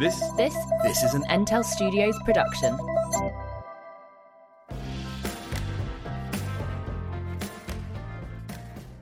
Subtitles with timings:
[0.00, 2.78] This This this is an Entel Studios production.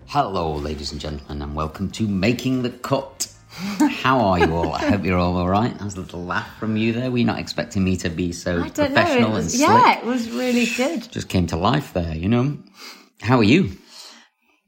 [0.06, 3.28] Hello, ladies and gentlemen, and welcome to Making the Cut.
[3.50, 4.72] How are you all?
[4.72, 5.72] I hope you're all all right.
[5.76, 7.10] That was a little laugh from you there.
[7.10, 9.00] Were you not expecting me to be so I don't know.
[9.00, 9.68] It professional was, and slick?
[9.68, 11.10] yeah, it was really good.
[11.10, 12.58] Just came to life there, you know.
[13.20, 13.70] How are you?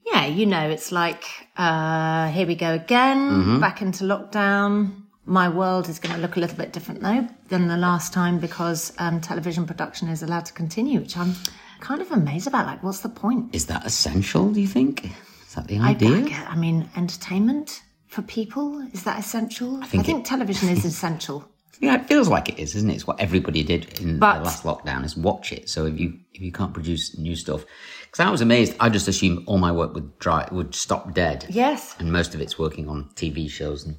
[0.07, 1.25] Yeah, you know, it's like
[1.57, 3.61] uh, here we go again, Mm-hmm.
[3.61, 5.03] back into lockdown.
[5.29, 8.39] My world is going to look a little bit different though than the last time
[8.39, 11.35] because um, television production is allowed to continue, which I'm
[11.81, 12.67] kind of amazed about.
[12.67, 13.55] Like, what's the point?
[13.55, 15.05] Is that essential, do you think?
[15.49, 16.17] Is that the idea?
[16.17, 19.83] I, get- I mean, entertainment for people is that essential?
[19.83, 21.45] I think think, it- television is essential.
[21.79, 22.95] Yeah, it feels like it is, isn't it?
[22.95, 25.69] It's what everybody did in But- the last lockdown is watch it.
[25.69, 27.67] So if you if you can't produce new stuff,
[28.07, 31.45] because I was amazed, I just assumed all my work would dry would stop dead.
[31.51, 31.95] Yes.
[31.99, 33.97] and most of it's working on TV shows and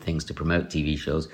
[0.00, 1.28] things to promote TV shows,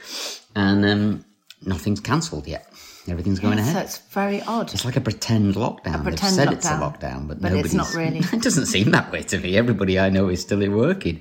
[0.55, 1.25] and um,
[1.65, 2.67] nothing's cancelled yet.
[3.09, 3.75] Everything's going So ahead.
[3.75, 4.73] So it's very odd.
[4.73, 6.05] It's like a pretend lockdown.
[6.05, 7.01] pretend They've said it's a lockdown.
[7.01, 7.75] lockdown, but, But it's nobody's.
[7.75, 8.19] not really.
[8.39, 9.57] it doesn't seem that way to me.
[9.57, 11.21] Everybody I know is still working.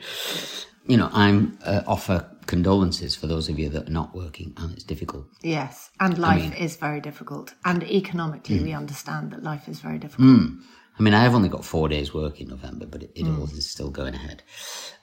[0.88, 4.74] You know, I'm uh, offer condolences for those of you that are not working, and
[4.74, 5.26] it's difficult.
[5.42, 6.64] Yes, and life mean- Hmm.
[6.64, 7.56] is very difficult.
[7.66, 10.50] And economically, we understand that life is very difficult.
[11.00, 13.40] I mean, I have only got four days work in November, but it, it Mm.
[13.40, 14.44] all is still going ahead.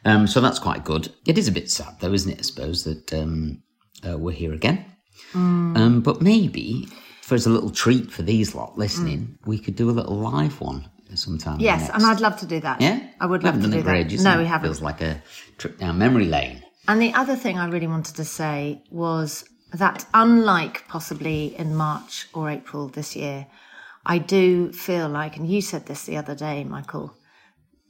[0.04, 1.12] Um, so that's quite good.
[1.26, 2.38] It is a bit sad, though, isn't it?
[2.38, 3.62] I suppose that um,
[4.08, 4.84] uh, we're here again.
[5.34, 6.88] Um, but maybe
[7.22, 10.60] for as a little treat for these lot listening, we could do a little live
[10.60, 11.58] one sometime.
[11.58, 11.62] Mm.
[11.62, 12.80] Yes, and I'd love to do that.
[12.80, 13.96] Yeah, I would We love to do that.
[13.96, 14.68] ages, no, we haven't.
[14.68, 15.22] Feels like a
[15.58, 16.62] trip down memory lane.
[16.86, 22.28] And the other thing I really wanted to say was that, unlike possibly in March
[22.32, 23.46] or April this year,
[24.08, 27.14] I do feel like, and you said this the other day, Michael,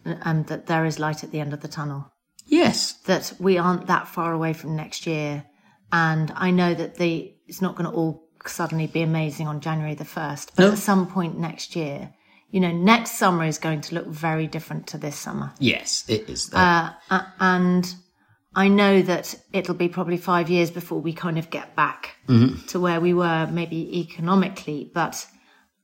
[0.04, 2.12] and that there is light at the end of the tunnel.
[2.46, 5.44] Yes, That we aren't that far away from next year,
[5.92, 9.94] and I know that the it's not going to all suddenly be amazing on January
[9.94, 10.72] the first, but No.
[10.72, 12.12] at some point next year,
[12.50, 15.52] you know, next summer is going to look very different to this summer.
[15.58, 16.50] yes, it is.
[16.52, 17.94] Uh, Uh, and
[18.54, 22.16] I know that it'll be probably five years before we kind of get back
[22.68, 24.90] to where we were, maybe economically.
[24.94, 25.26] But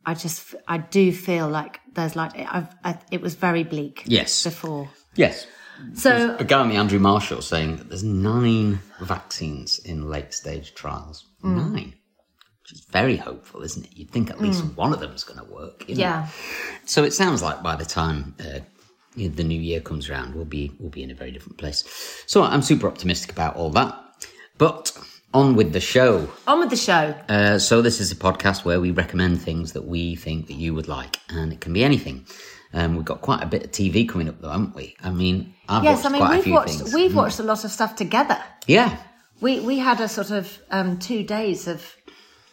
[0.07, 4.45] I just, I do feel like there's like, I've, I, it was very bleak yes,
[4.45, 4.89] before.
[5.15, 5.47] yes.
[5.95, 10.75] So A guy the Andrew Marr Show saying that there's nine vaccines in late stage
[10.75, 11.27] trials.
[11.43, 11.73] Mm.
[11.73, 11.95] Nine.
[12.63, 13.97] Which is very hopeful, isn't it?
[13.97, 15.89] You'd think at least one of them's going to work.
[15.89, 16.01] you know?
[16.01, 16.03] Mm.
[16.03, 16.29] yeah,
[16.85, 18.61] So it sounds like by the time uh,
[19.17, 21.85] the new year comes around, we'll be we'll be in a very different place.
[22.27, 24.01] So I'm super optimistic about all that.
[24.57, 24.97] But
[25.35, 26.29] on with the show.
[26.47, 27.15] on with the show.
[27.29, 30.73] Uh, so this is a podcast where we recommend things that we think that you
[30.75, 32.25] would like, and it can be anything.
[32.73, 34.97] Um, we've got quite a bit of TV coming up, though, haven't we?
[35.03, 36.91] I mean, I've Yes, watched I mean we've watched things.
[36.91, 36.95] Mm.
[36.95, 38.39] we've watched a lot of stuff together.
[38.67, 38.97] Yeah,
[39.41, 41.95] We we had a sort of um, two days of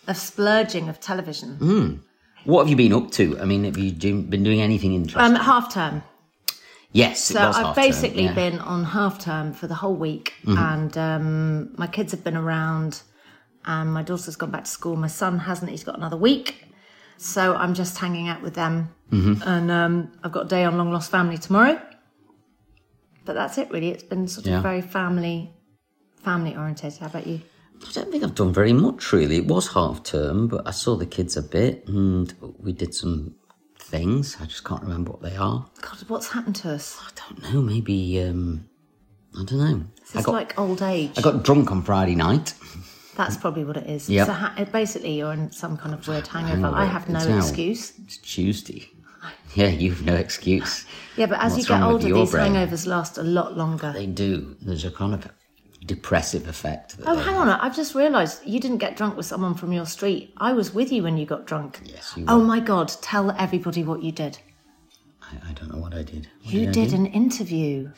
[0.07, 1.57] of splurging of television.
[1.59, 1.99] Mm.
[2.45, 3.39] What have you been up to?
[3.39, 5.35] I mean, have you been doing anything interesting?
[5.35, 6.01] Um, half term.
[6.93, 8.33] Yes, it So was I've basically yeah.
[8.33, 8.35] Mm-hmm.
[8.57, 13.01] been on half term for the whole week, and um, my kids have been around,
[13.65, 14.95] and my daughter's gone back to school.
[14.95, 16.65] My son hasn't; he's got another week,
[17.17, 18.93] so I'm just hanging out with them.
[19.11, 19.43] Mm-hmm.
[19.47, 21.81] And um, I've got a day on Long Lost Family tomorrow,
[23.25, 23.69] but that's it.
[23.71, 24.61] Really, it's been sort of Yeah.
[24.61, 25.53] very family,
[26.23, 26.99] family orientated.
[26.99, 27.41] How about you?
[27.87, 29.37] I don't think I've done very much really.
[29.37, 33.35] It was half term, but I saw the kids a bit, and we did some
[33.91, 34.37] things.
[34.41, 35.65] I just can't remember what they are.
[35.81, 36.97] God, what's happened to us?
[37.05, 37.61] I don't know.
[37.61, 38.67] Maybe um,
[39.39, 39.83] I don't know.
[39.85, 41.11] I It's got like old age.
[41.17, 42.53] I got drunk on Friday night.
[43.17, 44.09] That's probably what it is.
[44.09, 44.27] Yep.
[44.27, 46.73] So ha- basically, you're in some kind of weird hangover.
[46.75, 47.93] I have no now- excuse.
[48.03, 48.87] It's Tuesday.
[49.53, 50.85] Yeah, you've no excuse.
[51.17, 52.53] Yeah, but as What's you get older, these brain?
[52.53, 53.91] hangovers last a lot longer.
[53.93, 54.55] They do.
[54.61, 55.27] There's a kind of
[55.85, 56.95] depressive effect.
[57.05, 57.49] Oh, hang on.
[57.49, 60.33] I've just realised you didn't get drunk with someone from your street.
[60.37, 61.79] I was with you when you got drunk.
[61.83, 62.89] Yes, you Oh my God.
[63.01, 64.37] Tell everybody what you did.
[65.21, 66.27] I, I don't know what I did.
[66.43, 67.91] What You I did an interview.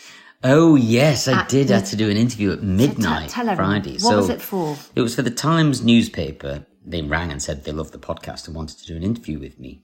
[0.46, 1.68] Oh yes, I At did.
[1.70, 3.82] the- have to do an interview at midnight tell everyone.
[3.82, 3.94] Friday.
[3.94, 4.78] What so was it for?
[4.96, 6.66] It was for the Times newspaper.
[6.86, 9.58] They rang and said they loved the podcast and wanted to do an interview with
[9.58, 9.84] me.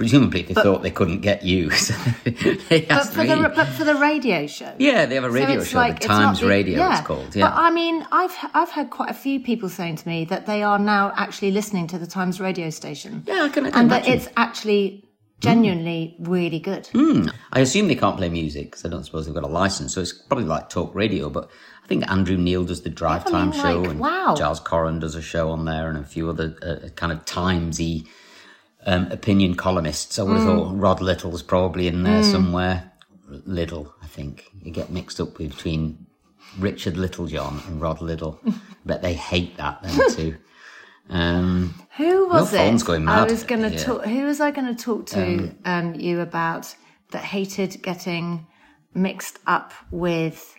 [0.00, 1.70] Presumably they thought they couldn't get you.
[1.86, 1.94] So
[2.24, 3.26] they But for me.
[3.28, 4.74] the but for the radio show.
[4.78, 6.98] yeah, they have a radio it's show, like- the Times the- Radio yeah.
[6.98, 7.36] it's called.
[7.36, 7.48] Yeah.
[7.50, 10.62] But I mean, I've I've heard quite a few people saying to me that they
[10.62, 13.24] are now actually listening to the Times radio station.
[13.26, 15.04] Yeah, I can- I can and that it's actually
[15.40, 16.88] genuinely really good.
[17.52, 19.92] I assume they can't play music because I don't suppose they've got a license.
[19.94, 21.28] So it's probably like talk radio.
[21.30, 21.50] But
[21.84, 24.34] I think Andrew Neil does the drive time mean, show, like, and wow.
[24.36, 28.06] Giles Coren does a show on there, and a few other uh, kind of timesy
[28.86, 30.18] um, opinion columnists.
[30.18, 30.44] I would have Mm.
[30.46, 32.92] thought Rod Liddle's probably in there somewhere.
[33.46, 36.06] Liddle, I think you get mixed up between
[36.58, 38.40] Richard Littlejohn and Rod Liddle.
[38.84, 40.36] but they hate that then too.
[41.08, 42.86] Um, Who was Your phone's it?
[42.86, 44.04] going I was going to talk.
[44.04, 46.74] Who was I going to talk to um, you about
[47.10, 48.46] that hated getting
[48.94, 50.56] mixed up with?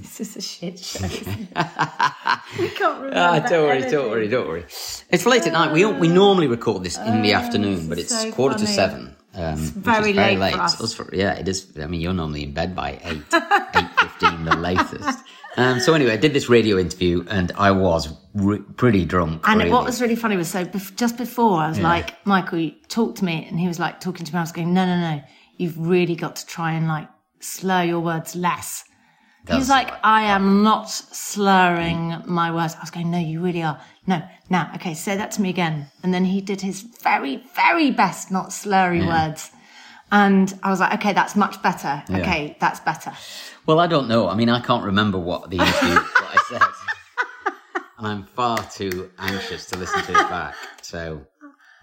[0.00, 1.00] This is a shit show.
[2.58, 3.12] we can't remember.
[3.14, 3.90] Ah, don't worry, anything.
[3.92, 4.64] don't worry, don't worry.
[5.10, 5.72] It's late at night.
[5.72, 9.16] We we normally record this in the afternoon, but it's so quarter to seven.
[9.34, 10.94] Um, which is very late for us.
[10.94, 11.72] for- yeah, it is.
[11.80, 13.22] I mean, you're normally in bed by eight,
[13.76, 15.18] eight fifteen, the latest.
[15.56, 19.46] Um, so anyway, I did this radio interview, and I was re- pretty drunk.
[19.48, 19.70] And really.
[19.70, 23.16] what was really funny was so bef- just before I was like, Michael, you talk
[23.16, 24.38] to me, and he was like talking to me.
[24.38, 25.22] I was going, no, no, no,
[25.56, 27.08] you've really got to try and like
[27.40, 28.84] slur your words less.
[29.48, 32.74] He was That's like, I am not slurring my words.
[32.76, 33.80] I was going, no, you really are.
[34.06, 35.86] No, now, okay, say that to me again.
[36.02, 39.50] And then he did his very, very best not slurry words.
[40.12, 42.02] And I was like, okay, that's much better.
[42.10, 42.18] Yeah.
[42.18, 43.12] Okay, that's better.
[43.64, 44.28] Well, I don't know.
[44.28, 46.62] I mean, I can't remember what the interview what I said,
[47.98, 50.54] and I'm far too anxious to listen to it back.
[50.82, 51.26] So,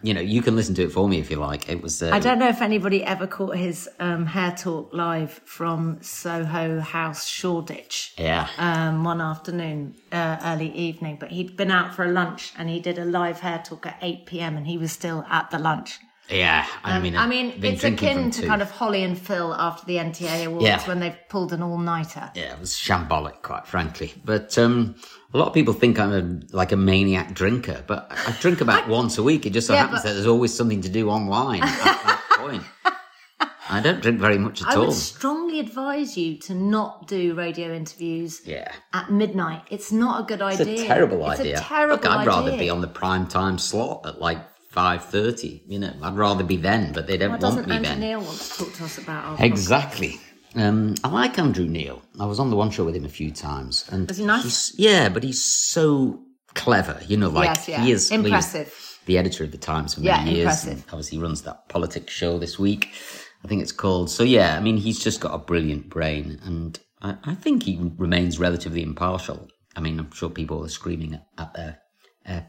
[0.04, 1.68] you know, you can listen to it for me if you like.
[1.70, 2.02] It was.
[2.04, 6.80] Uh, I don't know if anybody ever caught his um, hair talk live from Soho
[6.80, 8.14] House, Shoreditch.
[8.18, 8.48] Yeah.
[8.58, 12.80] um, one afternoon, uh, early evening, but he'd been out for a lunch and he
[12.80, 14.58] did a live hair talk at 8 p.m.
[14.58, 16.00] and he was still at the lunch.
[16.30, 16.66] yeah.
[16.84, 18.48] I mean, I mean, it's akin to two.
[18.48, 20.88] kind of Holly and Phil after the NTA Awards Yeah.
[20.88, 22.32] when they've pulled an all-nighter.
[22.36, 24.14] Yeah, it was shambolic, quite frankly.
[24.26, 24.96] But um,
[25.34, 28.88] a lot of people think I'm a, like a maniac drinker, but I drink about
[28.88, 29.46] once a week.
[29.46, 32.22] It just so Yeah, happens but- that there's always something to do online at that
[32.40, 32.64] point.
[33.68, 34.84] I don't drink very much at I all.
[34.84, 38.72] I would strongly advise you to not do radio interviews Yeah.
[38.94, 39.64] at midnight.
[39.72, 40.84] It's not a good It's idea.
[40.84, 41.58] a terrible It's idea.
[41.58, 42.28] a terrible Look, I'd idea.
[42.30, 44.38] rather be on the prime time slot at like
[44.70, 45.64] five thirty.
[45.68, 48.00] You know, I'd rather be then, but they don't Why want me then.
[48.00, 50.20] Neil want to talk to us about our Exactly.
[50.56, 52.02] Um, I like Andrew Neil.
[52.20, 54.44] I was on the one show with him a few times, and Was he nice?
[54.44, 56.22] he's- yeah, but he's so
[56.54, 57.00] clever.
[57.08, 57.82] You know, like Yes, yeah.
[57.84, 59.00] he is he Impressive.
[59.06, 60.42] the editor of the Times for Yeah, many years.
[60.44, 60.72] impressive.
[60.74, 62.92] and obviously, runs that politics show this week.
[63.44, 64.10] I think it's called.
[64.10, 67.78] So yeah, I mean, he's just got a brilliant brain, and I, I think he
[67.98, 69.50] remains relatively impartial.
[69.76, 71.80] I mean, I'm sure people are screaming at, at their
[72.26, 72.42] uh,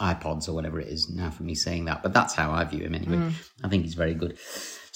[0.00, 2.80] iPods or whatever it is now for me saying that, but that's how I view
[2.82, 3.16] him anyway.
[3.16, 3.32] Mm.
[3.62, 4.36] I think he's very good.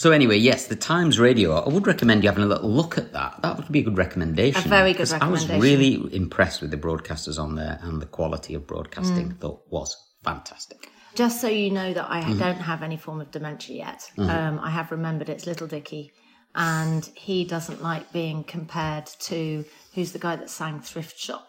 [0.01, 1.53] So anyway, yes, the Times Radio.
[1.63, 3.43] I would recommend you having a little look at that.
[3.43, 4.65] That would be a good recommendation.
[4.65, 8.07] A very good 'Cause I was really impressed with the broadcasters on there, and the
[8.07, 8.67] quality of Mm.
[8.69, 9.95] broadcasting thought was
[10.25, 10.91] fantastic.
[11.15, 12.11] Just so you know that.
[12.11, 14.11] I don't have any form of dementia yet.
[14.17, 16.13] Um, I have remembered it's Little Dicky,
[16.55, 21.47] and he doesn't like being compared to who's the guy that sang Thrift Shop.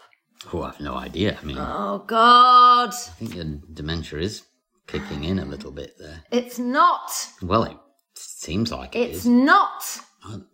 [0.52, 1.38] Oh, I've no idea.
[1.42, 4.42] I mean, Oh God, I think your dementia is
[4.88, 6.26] kicking in a little bit there.
[6.32, 7.10] it's not.
[7.42, 7.78] Well, it
[8.42, 9.26] seems like it It's is.
[9.28, 9.84] not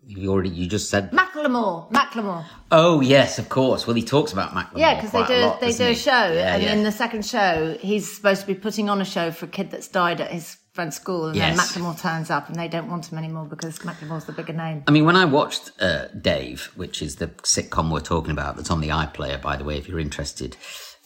[0.05, 1.11] You already, you just said.
[1.11, 1.91] Macklemore.
[1.91, 2.45] Macklemore.
[2.71, 3.85] Oh yes, of course.
[3.85, 4.79] Well, he talks about Macklemore.
[4.79, 5.99] Yeah, because they quite do lot, they doesn't do a he?
[5.99, 6.73] show, Yeah, and yeah.
[6.73, 9.71] in the second show, he's supposed to be putting on a show for a kid
[9.71, 11.73] that's died at his friend's school, and Yes.
[11.73, 14.83] then Macklemore turns up, and they don't want him anymore because Macklemore's the bigger name.
[14.87, 18.69] I mean, when I watched uh, Dave, which is the sitcom we're talking about, that's
[18.71, 20.55] on the iPlayer, by the way, if you're interested,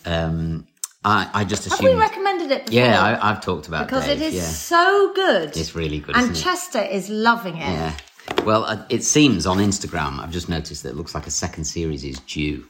[0.05, 0.67] um,
[1.03, 1.95] I, I just Have assumed.
[1.95, 2.79] we recommended it before?
[2.79, 3.85] yeah, I, I've talked about it.
[3.87, 4.21] because Dave.
[4.21, 4.41] it is yeah.
[4.43, 5.57] so good.
[5.57, 6.35] It's really good, and?
[6.35, 7.61] Chester is loving it.
[7.61, 7.97] Yeah.
[8.45, 11.63] Well, uh, it seems on Instagram, I've just noticed that it looks like a second
[11.65, 12.65] series is due.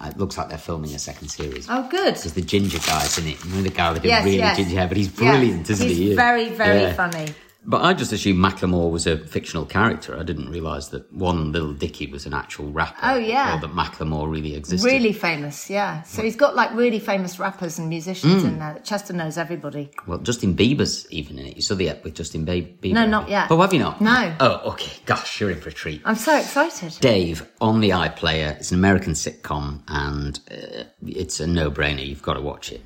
[0.00, 1.66] Uh, it looks like they're filming a second series.
[1.68, 2.14] Oh, good.
[2.14, 3.44] Because the ginger guy's in it.
[3.44, 4.56] You know the guy with the Yes, really yes.
[4.56, 6.10] ginger hair, but he's Yes, brilliant, isn't he's he?
[6.10, 6.16] Yeah.
[6.16, 6.92] very, very Yeah.
[6.94, 7.34] funny.
[7.66, 10.18] But I just assumed Macklemore was a fictional character.
[10.18, 12.98] I didn't realise that one Little Dicky was an actual rapper.
[13.02, 13.56] Oh, yeah.
[13.56, 14.86] Or that Macklemore really existed.
[14.86, 16.02] Really famous, yeah.
[16.02, 18.46] So he's got like really famous rappers and musicians Mm.
[18.48, 18.80] in there.
[18.84, 19.90] Chester knows everybody.
[20.06, 21.56] Well, Justin Bieber's even in it.
[21.56, 22.92] You saw the ep with Justin Bieber?
[22.92, 23.50] No, not yet.
[23.50, 24.00] Oh, have you not?
[24.00, 24.34] No.
[24.40, 24.92] Oh, okay.
[25.06, 26.02] Gosh, you're in for a treat.
[26.04, 26.98] I'm so excited.
[27.00, 28.56] Dave on the iPlayer.
[28.58, 32.06] It's an American sitcom, and uh, it's a no-brainer.
[32.06, 32.82] You've got to watch it.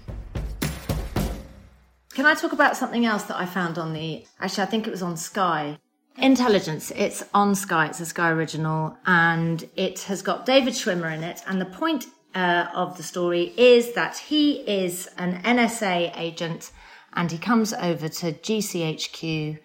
[2.18, 4.24] Can I talk about something else that I found on the?
[4.40, 5.78] Actually, I think it was on Sky.
[6.16, 6.90] Intelligence.
[6.96, 7.86] It's on Sky.
[7.86, 11.42] It's a Sky original, and it has got David Schwimmer in it.
[11.46, 16.72] And the point uh, of the story is that he is an NSA agent,
[17.12, 19.60] and he comes over to GCHQ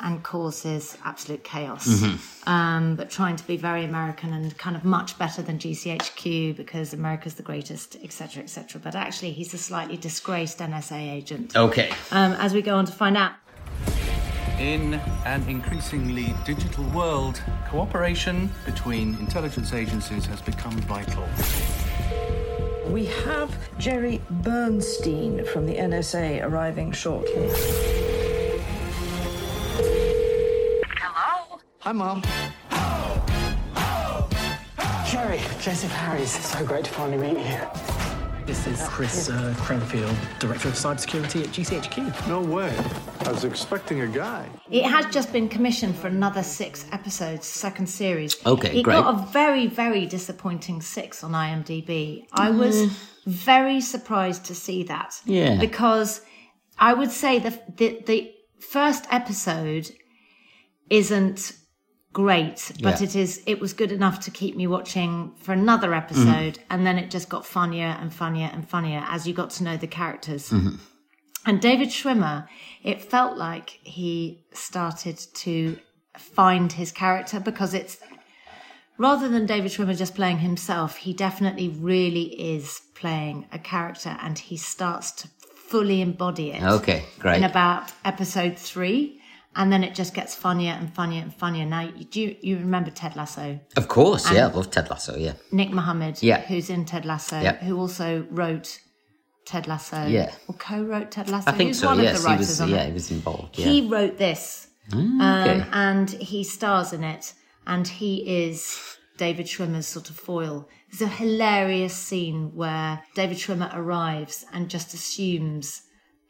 [0.00, 1.86] and causes absolute chaos.
[1.86, 2.48] Mm-hmm.
[2.48, 6.92] Um, but trying to be very American and kind of much better than GCHQ because
[6.92, 8.80] America's the greatest, etc., etc.
[8.82, 11.56] But actually, he's a slightly disgraced NSA agent.
[11.56, 11.90] Okay.
[12.10, 13.32] Um, as we go on to find out.
[14.58, 14.94] In
[15.24, 21.24] an increasingly digital world, cooperation between intelligence agencies has become vital.
[22.92, 28.01] We have Jerry Bernstein from the NSA arriving shortly.
[31.84, 32.22] Hi, Mom.
[35.10, 36.30] Jerry, Joseph Harris.
[36.30, 37.58] So great to finally meet you.
[38.46, 42.28] This is Chris uh, Cranfield, Director of Cybersecurity at GCHQ.
[42.28, 42.72] No way.
[43.26, 44.48] I was expecting a guy.
[44.70, 48.36] It has just been commissioned for another six episodes, second series.
[48.46, 48.94] Okay, it great.
[48.94, 52.28] got a very, very disappointing six on IMDb.
[52.32, 52.96] I was
[53.26, 55.20] very surprised to see that.
[55.24, 55.58] Yeah.
[55.58, 56.20] Because
[56.78, 59.90] I would say the the, the first episode
[60.88, 61.56] isn't
[62.12, 63.04] great, but Yeah.
[63.08, 66.62] it is it was good enough to keep me watching for another episode, Mm-hmm.
[66.70, 69.76] and then it just got funnier and funnier and funnier as you got to know
[69.76, 70.50] the characters.
[70.50, 70.76] Mm-hmm.
[71.46, 72.46] And David Schwimmer,
[72.84, 75.78] it felt like he started to
[76.16, 77.98] find his character because it's
[78.98, 84.38] rather than David Schwimmer just playing himself, he definitely really is playing a character and
[84.38, 86.62] he starts to fully embody it.
[86.62, 87.38] Okay, great.
[87.38, 89.18] In about episode three.
[89.54, 91.66] And then it just gets funnier and funnier and funnier.
[91.66, 93.60] Now, you, do you, you remember Ted Lasso?
[93.76, 94.48] Of course, yeah.
[94.48, 95.34] I love Ted Lasso, yeah.
[95.50, 96.40] Nick Mohammed, Yeah.
[96.40, 97.56] who's in Ted Lasso, Yeah.
[97.56, 98.80] who also wrote
[99.44, 100.32] Ted Lasso, Yeah.
[100.48, 101.50] or co-wrote Ted Lasso.
[101.50, 102.16] I think so, one yes.
[102.16, 102.86] of the He writers was, on yeah, it.
[102.86, 103.66] he was involved, yeah.
[103.66, 104.96] He wrote this, okay.
[105.00, 107.34] um, and he stars in it,
[107.66, 108.78] and he is
[109.18, 110.66] David Schwimmer's sort of foil.
[110.90, 115.82] There's a hilarious scene where David Schwimmer arrives and just assumes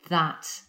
[0.08, 0.62] that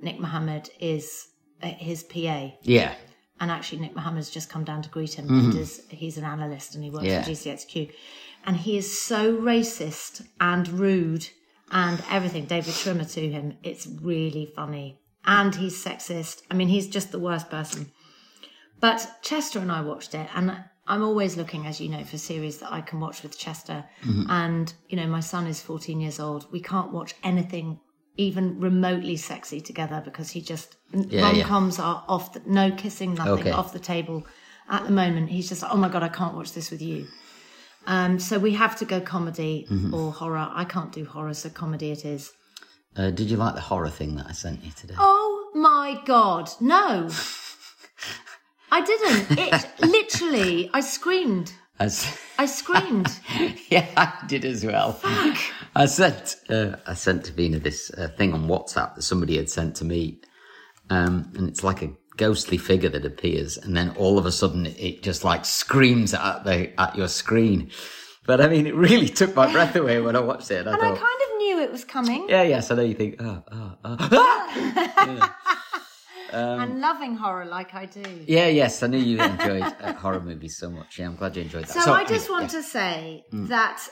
[0.00, 1.28] Nick Mohammed is
[1.62, 2.50] his PA.
[2.62, 2.94] yeah.
[3.38, 5.26] And actually, Nick Mohammed's just come down to greet him.
[5.26, 5.50] Mm-hmm.
[5.50, 7.18] And is, he's an analyst and he works Yeah.
[7.18, 7.92] at GCHQ.
[8.46, 11.28] And he is so racist and rude
[11.70, 13.58] and everything, David Schwimmer to him.
[13.62, 15.00] It's really funny.
[15.26, 16.42] And he's sexist.
[16.50, 17.92] I mean, he's just the worst person.
[18.80, 22.58] But Chester and I watched it, and I'm always looking, as you know, for series
[22.58, 23.84] that I can watch with Chester.
[24.04, 24.30] Mm-hmm.
[24.30, 26.50] And, you know, my son is 14 years old.
[26.52, 27.80] We can't watch anything
[28.16, 31.44] even remotely sexy together because he just, Yeah, rom yeah.
[31.44, 33.50] coms are off, the, no kissing, nothing, Okay.
[33.50, 34.26] off the table.
[34.68, 37.06] At the moment, he's just, oh my God, I can't watch this with you.
[37.86, 39.94] Um, so we have to go comedy Mm-hmm.
[39.94, 40.48] or horror.
[40.52, 42.32] I can't do horror, so comedy it is.
[42.96, 44.94] Uh, did you like the horror thing that I sent you today?
[44.98, 47.08] Oh my god, no.
[48.72, 49.38] I didn't.
[49.38, 51.52] It literally, I screamed.
[51.78, 53.08] As- I screamed.
[53.68, 54.98] yeah, I did as well.
[55.74, 59.48] I sent uh, I sent to Vina this uh, thing on WhatsApp that somebody had
[59.50, 60.20] sent to me,
[60.90, 64.66] um, and it's like a ghostly figure that appears, and then all of a sudden
[64.66, 67.70] it just like screams at the at your screen.
[68.26, 70.66] But I mean, it really took my breath away when I watched it.
[70.66, 72.26] And I And I thought, kind of knew it was coming.
[72.28, 72.60] yeah, yeah.
[72.60, 75.34] So then you think, oh, oh, oh.
[76.32, 78.02] And loving horror like I do.
[78.26, 78.82] yeah, yes.
[78.82, 80.98] I knew you enjoyed uh, horror movies so much.
[80.98, 81.82] Yeah, I'm glad you enjoyed that.
[81.82, 82.58] So, I just anyway, want yeah.
[82.60, 83.88] to say that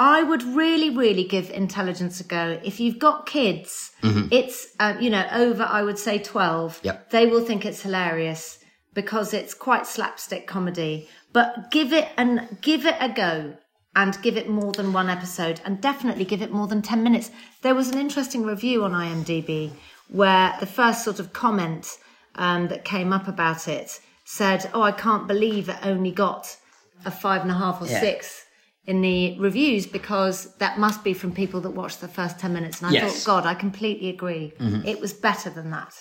[0.00, 2.60] I would really, really give intelligence a go.
[2.64, 5.64] If you've got kids, it's um, you know over.
[5.64, 6.80] I would say twelve.
[6.82, 7.10] Yep.
[7.10, 8.58] They will think it's hilarious
[8.94, 11.08] because it's quite slapstick comedy.
[11.32, 13.56] But give it and give it a go.
[13.96, 17.32] And give it more than one episode, and definitely give it more than 10 minutes.
[17.62, 19.72] There was an interesting review on IMDb
[20.08, 21.98] where the first sort of comment
[22.34, 26.56] um, that came up about it said, Oh, I can't believe it only got
[27.04, 28.00] a five and a half or Yeah.
[28.00, 28.44] six
[28.86, 32.80] in the reviews because that must be from people that watched the first 10 minutes.
[32.80, 33.02] And I Yes.
[33.02, 33.12] Mm-hmm.
[33.18, 34.52] thought, God, I completely agree.
[34.86, 35.92] It was better than that.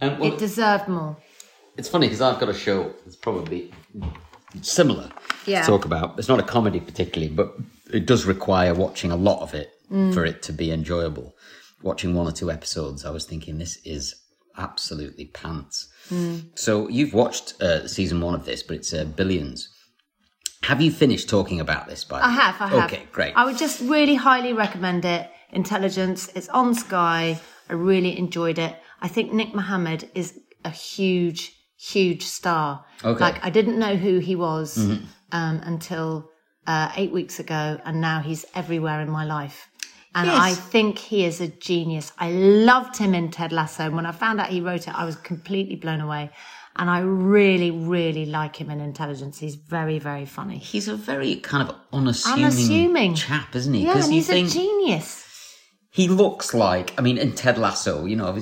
[0.00, 1.16] Um, well, It deserved more.
[1.76, 3.72] It's funny because I've got a show that's probably
[4.62, 5.10] similar
[5.46, 5.60] Yeah.
[5.62, 6.18] to talk about.
[6.18, 7.54] It's not a comedy particularly, but
[7.92, 10.12] it does require watching a lot of it Mm.
[10.12, 11.34] for it to be enjoyable.
[11.82, 14.14] Watching one or two episodes, I was thinking this is
[14.56, 15.88] absolutely pants.
[16.10, 16.58] Mm.
[16.58, 19.68] So you've watched uh, season one of this, but it's uh, Billions.
[20.64, 22.04] Have you finished talking about this?
[22.04, 22.34] By the I way?
[22.34, 22.92] have, I have.
[22.92, 23.34] Okay, great.
[23.36, 25.30] I would just really highly recommend it.
[25.50, 26.30] Intelligence.
[26.34, 27.40] It's on Sky.
[27.70, 28.76] I really enjoyed it.
[29.00, 32.84] I think Nick Mohammed is a huge, huge star.
[33.00, 33.12] Okay.
[33.12, 33.22] Mm-hmm.
[33.22, 36.30] Like I didn't know who he was um, until
[36.66, 39.68] uh, eight weeks ago, and now he's everywhere in my life.
[40.18, 40.36] And Yes.
[40.40, 42.10] I think he is a genius.
[42.18, 43.84] I loved him in Ted Lasso.
[43.84, 46.30] And when I found out he wrote it, I was completely blown away.
[46.74, 49.38] And I really, really like him in Intelligence.
[49.38, 50.58] He's very, very funny.
[50.58, 53.84] He's a very kind of unassuming, Unassuming chap, isn't he?
[53.84, 55.24] Yeah, and he's think a genius.
[55.90, 58.32] he looks like, I mean, in Ted Lasso, you know,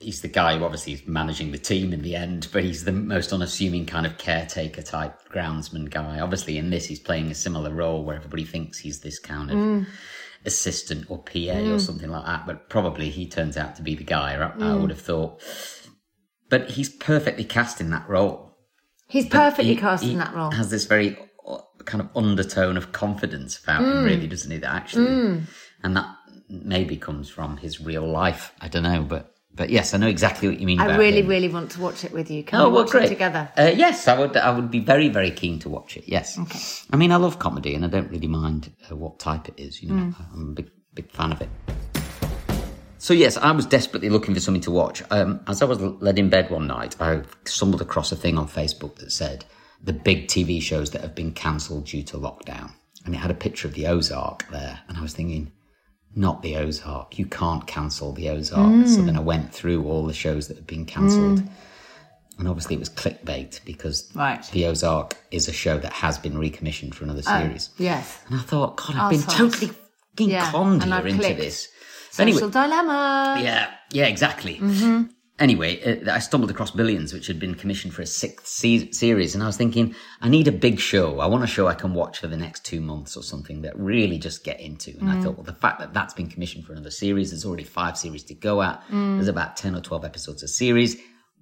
[0.00, 2.92] he's the guy who obviously is managing the team in the end, but he's the
[2.92, 6.20] most unassuming kind of caretaker type groundsman guy.
[6.20, 9.56] Obviously, in this, he's playing a similar role where everybody thinks he's this kind of
[9.56, 9.86] Mm.
[10.46, 11.80] Assistant or PA or Mm.
[11.80, 14.80] something like that, but probably he turns out to be the guy, I, I Mm.
[14.80, 15.42] would have thought.
[16.48, 18.56] But he's perfectly cast in that role.
[19.08, 20.50] He's perfectly he- cast he in that role.
[20.52, 24.04] Has this very uh, kind of undertone of confidence about him, Mm.
[24.04, 24.58] really, doesn't he?
[24.58, 25.42] That actually, Mm.
[25.84, 26.08] and that
[26.48, 28.52] maybe comes from his real life.
[28.60, 30.78] I don't know, but but yes, I know exactly what you mean.
[30.80, 31.26] I about really, him.
[31.28, 32.44] really want to watch it with you.
[32.44, 33.06] Can Oh, we well, watch great.
[33.06, 33.50] it together?
[33.56, 34.36] Uh, yes, I would.
[34.36, 36.04] I would be very, very keen to watch it.
[36.06, 36.38] Yes.
[36.38, 36.58] Okay.
[36.92, 39.82] I mean, I love comedy, and I don't really mind uh, what type it is.
[39.82, 40.14] You know, Mm.
[40.34, 41.48] I'm a big, big fan of it.
[42.98, 45.02] So yes, I was desperately looking for something to watch.
[45.10, 48.48] Um, as I was led in bed one night, I stumbled across a thing on
[48.48, 49.44] Facebook that said
[49.82, 52.72] the big TV shows that have been cancelled due to lockdown,
[53.04, 55.52] and it had a picture of the Ozark there, and I was thinking,
[56.16, 57.18] not the Ozark.
[57.18, 58.86] You can't cancel the Ozark.
[58.88, 59.06] So Mm.
[59.06, 61.40] then I went through all the shows that had been cancelled.
[61.42, 61.48] Mm.
[62.38, 64.42] And obviously it was clickbait because Right.
[64.52, 67.70] The Ozark is a show that has been recommissioned for another Oh, series.
[67.78, 68.18] yes.
[68.28, 69.52] And I thought, God, I've been Assholes.
[69.52, 71.38] totally fucking Yeah, conned here into clicked.
[71.40, 71.68] this.
[72.10, 73.38] Social dilemma.
[73.42, 74.56] Yeah, yeah, exactly.
[74.56, 75.02] hmm
[75.38, 79.34] Anyway, uh, I stumbled across Billions, which had been commissioned for a sixth se- series,
[79.34, 81.20] and I was thinking, I need a big show.
[81.20, 83.78] I want a show I can watch for the next two months or something that
[83.78, 84.96] really just get into.
[84.98, 85.22] And I Mm.
[85.22, 88.24] thought, well, the fact that that's been commissioned for another series, there's already five series
[88.24, 88.82] to go at.
[88.90, 89.16] Mm.
[89.16, 90.96] There's about 10 or 12 episodes a series.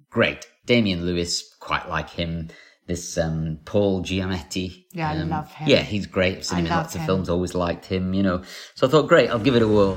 [0.09, 0.45] Great.
[0.65, 2.49] Damian Lewis, quite like him.
[2.87, 4.83] This um, Paul Giamatti.
[4.91, 5.69] Yeah, I um, love him.
[5.69, 6.37] Yeah, he's great.
[6.39, 7.07] I've seen I him in love lots of him.
[7.07, 8.43] films, always liked him, you know.
[8.75, 9.95] So I thought, great, I'll give it a whirl.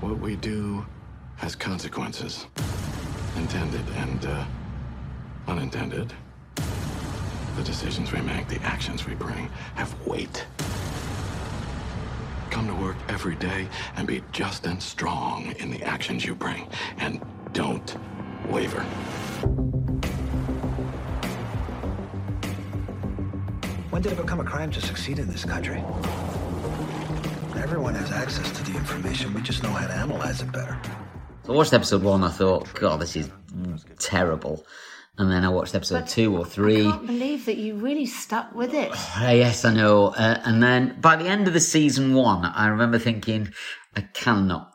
[0.00, 0.86] What we do
[1.44, 2.46] has consequences.
[3.36, 4.46] Intended and uh,
[5.46, 6.10] unintended.
[6.54, 10.46] The decisions we make, the actions we bring, have weight.
[12.48, 16.66] Come to work every day and be just and strong in the actions you bring.
[16.96, 17.20] And
[17.52, 17.94] don't
[18.48, 18.80] waver.
[23.90, 25.84] When did it become a crime to succeed in this country?
[27.54, 29.34] Everyone has access to the information.
[29.34, 30.80] We just know how to analyze it better.
[31.44, 32.24] So I watched episode one.
[32.24, 33.28] I thought, God, this is
[33.98, 34.64] terrible.
[35.18, 36.88] And then I watched episode But two or three.
[36.88, 38.90] I can't believe that you really stuck with it.
[38.92, 40.08] Ah, yes, I know.
[40.08, 43.52] Uh, and then by the end of the season one, I remember thinking,
[43.94, 44.72] I cannot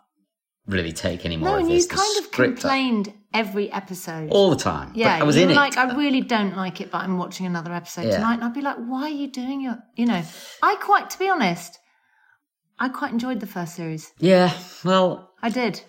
[0.68, 1.88] really take any more No, of you this.
[1.88, 4.30] The kind of complained every episode.
[4.30, 4.92] all the time.
[4.94, 5.58] Yeah, but I was you in were it.
[5.58, 8.16] like, I really don't like it, but I'm watching another episode Yeah.
[8.18, 8.36] tonight.
[8.36, 10.22] And I'd be like, why are you doing your, you know,
[10.62, 11.80] I quite, to be honest,
[12.80, 14.12] I quite enjoyed the first series.
[14.20, 14.54] Yeah,
[14.86, 15.82] well, I did.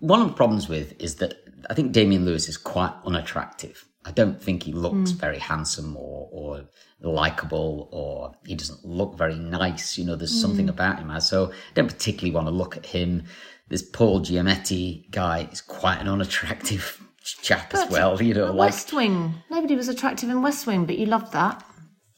[0.00, 1.34] one of the problems with is that
[1.70, 3.84] I think Damian Lewis is quite unattractive.
[4.04, 5.16] I don't think he looks Mm.
[5.20, 6.64] very handsome or, or
[7.02, 9.98] likable or he doesn't look very nice.
[9.98, 10.70] You know, there's something Mm.
[10.70, 11.20] about him.
[11.20, 13.24] So I don't particularly want to look at him.
[13.68, 17.02] This Paul Giamatti guy is quite an unattractive
[17.42, 18.20] chap as well.
[18.22, 19.34] You know, like West Wing.
[19.50, 21.62] Nobody was attractive in West Wing, but you loved that.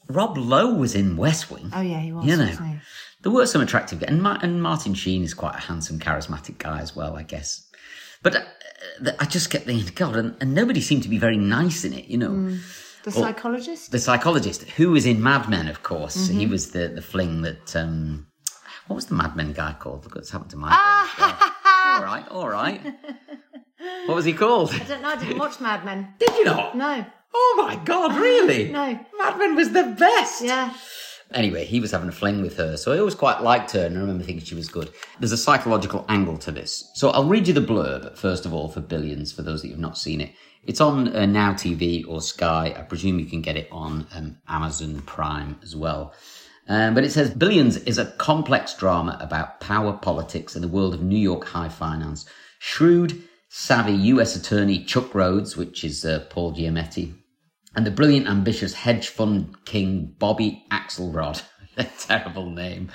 [0.07, 1.71] Rob Lowe was in West Wing.
[1.73, 2.25] Oh, yeah, he was.
[2.25, 2.51] You know?
[3.21, 6.79] There were some attractive and, Ma- and Martin Sheen is quite a handsome, charismatic guy
[6.79, 7.67] as well, I guess.
[8.23, 8.41] But uh,
[9.19, 12.05] I just kept thinking, God, and, and nobody seemed to be very nice in it,
[12.05, 12.29] you know.
[12.31, 12.59] Mm.
[13.03, 13.91] The Well, psychologist?
[13.91, 16.29] The psychologist, who was in Mad Men, of course.
[16.29, 16.39] Mhm.
[16.39, 17.75] He was the, the fling that.
[17.75, 18.27] Um,
[18.87, 20.03] what was the Mad Men guy called?
[20.03, 20.69] Look what's happened to my.
[20.71, 22.81] Ah, all right, all right.
[24.05, 24.71] What was he called?
[24.73, 25.09] I don't know.
[25.09, 26.13] I didn't watch Mad Men.
[26.19, 26.75] Did you not?
[26.77, 27.05] No.
[27.33, 28.71] Oh my God, really?
[28.71, 28.99] No.
[29.17, 30.43] Mad Men was the best.
[30.43, 30.71] Yeah.
[31.33, 33.97] Anyway, he was having a fling with her, so I always quite liked her, and
[33.97, 34.91] I remember thinking she was good.
[35.19, 36.91] There's a psychological angle to this.
[36.95, 39.79] So I'll read you the blurb, first of all, for Billions, for those that you've
[39.79, 40.33] not seen it.
[40.63, 42.75] It's on uh, Now TV or Sky.
[42.77, 46.13] I presume you can get it on um, Amazon Prime as well.
[46.67, 50.93] Um, but it says Billions is a complex drama about power politics in the world
[50.93, 52.25] of New York high finance.
[52.59, 57.13] Shrewd, savvy US attorney Chuck Rhodes, which is uh, Paul Giamatti,
[57.75, 61.41] and the brilliant, ambitious hedge fund king Bobby Axelrod,
[61.77, 62.89] a terrible name,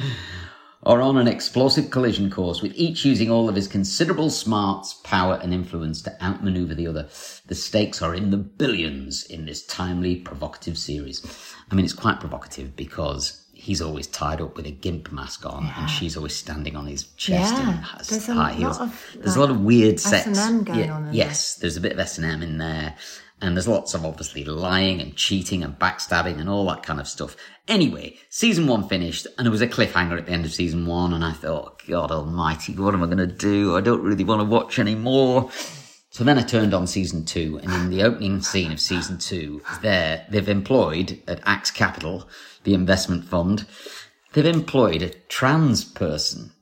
[0.83, 5.41] are on an explosive collision course, with each using all of his considerable smarts, power,
[5.43, 7.09] and influence to outmaneuver the other.
[7.47, 11.25] The stakes are in the billions in this timely, provocative series.
[11.71, 15.67] I mean, it's quite provocative because he's always tied up with a gimp mask on,
[15.77, 18.79] and she's always standing on his chest Yeah, has there's a high lot heels.
[18.79, 20.27] of, there's a lot of weird sex.
[20.29, 22.95] S&M going Yeah, on yes, there's a bit of S and M in there,
[23.41, 27.07] and there's lots of obviously lying and cheating and backstabbing and all that kind of
[27.07, 27.37] stuff.
[27.69, 31.13] Anyway, season one finished, and there was a cliffhanger at the end of season one,
[31.13, 33.77] and I thought, God Almighty, what am I going to do?
[33.77, 35.51] I don't really want to watch anymore.
[36.11, 39.61] So then I turned on season two, and in the opening scene of season two,
[39.83, 42.29] there they've employed at Axe Capital,
[42.65, 43.67] the investment fund,
[44.33, 46.53] they've employed a trans person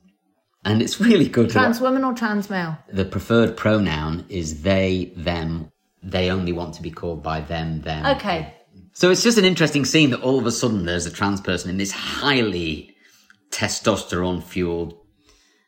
[0.64, 1.50] and it's really good.
[1.50, 2.78] Trans woman or trans male?
[2.90, 5.70] the preferred pronoun is they, them.
[6.04, 8.04] They only want to be called by them, them.
[8.16, 8.54] Okay.
[8.92, 11.70] So it's just an interesting scene that all of a sudden there's a trans person
[11.70, 12.94] in this highly
[13.50, 14.94] testosterone fueled.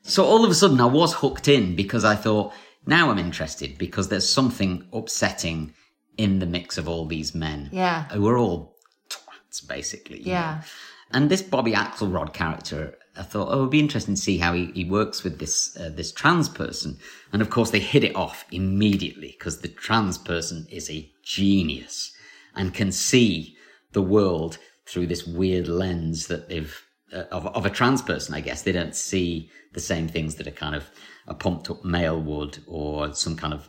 [0.02, 2.52] So all of a sudden I was hooked in because I thought,
[2.86, 5.74] now I'm interested because there's something upsetting
[6.16, 7.68] in the mix of all these men.
[7.72, 8.04] Yeah.
[8.10, 8.76] Who are all
[9.08, 10.22] twats, basically.
[10.22, 10.56] Yeah.
[10.56, 10.64] know.
[11.12, 14.66] And this Bobby Axelrod character, I thought, oh, it'd be interesting to see how he,
[14.74, 16.98] he works with this uh, this trans person.
[17.32, 22.12] And of course, they hit it off immediately because the trans person is a genius
[22.54, 23.56] and can see
[23.92, 28.34] the world through this weird lens that they've uh, of, of a trans person.
[28.34, 30.84] I guess they don't see the same things that a kind of
[31.28, 33.68] a pumped up male would, or some kind of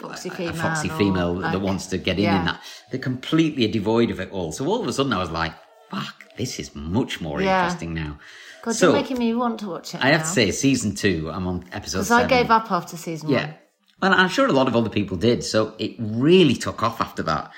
[0.00, 2.38] Foxy a female foxy female that wants to get in Yeah.
[2.40, 2.60] in that.
[2.90, 4.52] They're completely devoid of it all.
[4.52, 5.52] So all of a sudden, I was like,
[5.90, 7.62] "Fuck, this is much more Yeah.
[7.62, 8.18] interesting now."
[8.62, 10.04] God, so you're making me want to watch it.
[10.04, 12.14] I have to say, season two, I'm on episode because.
[12.16, 13.38] I gave up after season one.
[13.38, 13.46] Yeah.
[13.46, 14.12] one.
[14.12, 15.44] Well, I'm sure a lot of other people did.
[15.44, 17.50] So it really took off after that.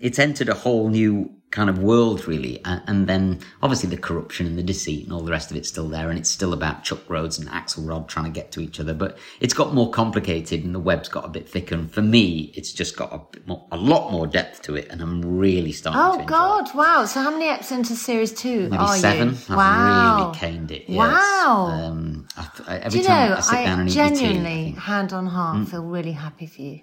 [0.00, 2.60] It's entered a whole new kind of world, really.
[2.64, 5.68] And, and then obviously the corruption and the deceit and all the rest of it's
[5.68, 6.08] still there.
[6.08, 8.94] And it's still about Chuck Rhodes and Axelrod trying to get to each other.
[8.94, 11.74] But it's got more complicated and the web's got a bit thicker.
[11.74, 14.88] And for me, it's just got a, bit more, a lot more depth to it.
[14.90, 16.72] And I'm really starting to Oh God!
[16.74, 17.04] Wow.
[17.04, 19.30] So how many episodes into series two Maybe are seven.
[19.30, 19.34] you?
[19.48, 20.18] I've wow.
[20.26, 20.84] really caned it.
[20.88, 20.98] Yes.
[20.98, 21.66] Wow.
[21.72, 23.36] Um, I, I, Do every you time know?
[23.36, 25.68] I sit down I and eat tea, genuinely, think, hand on heart, Mm.
[25.68, 26.80] feel really happy for you.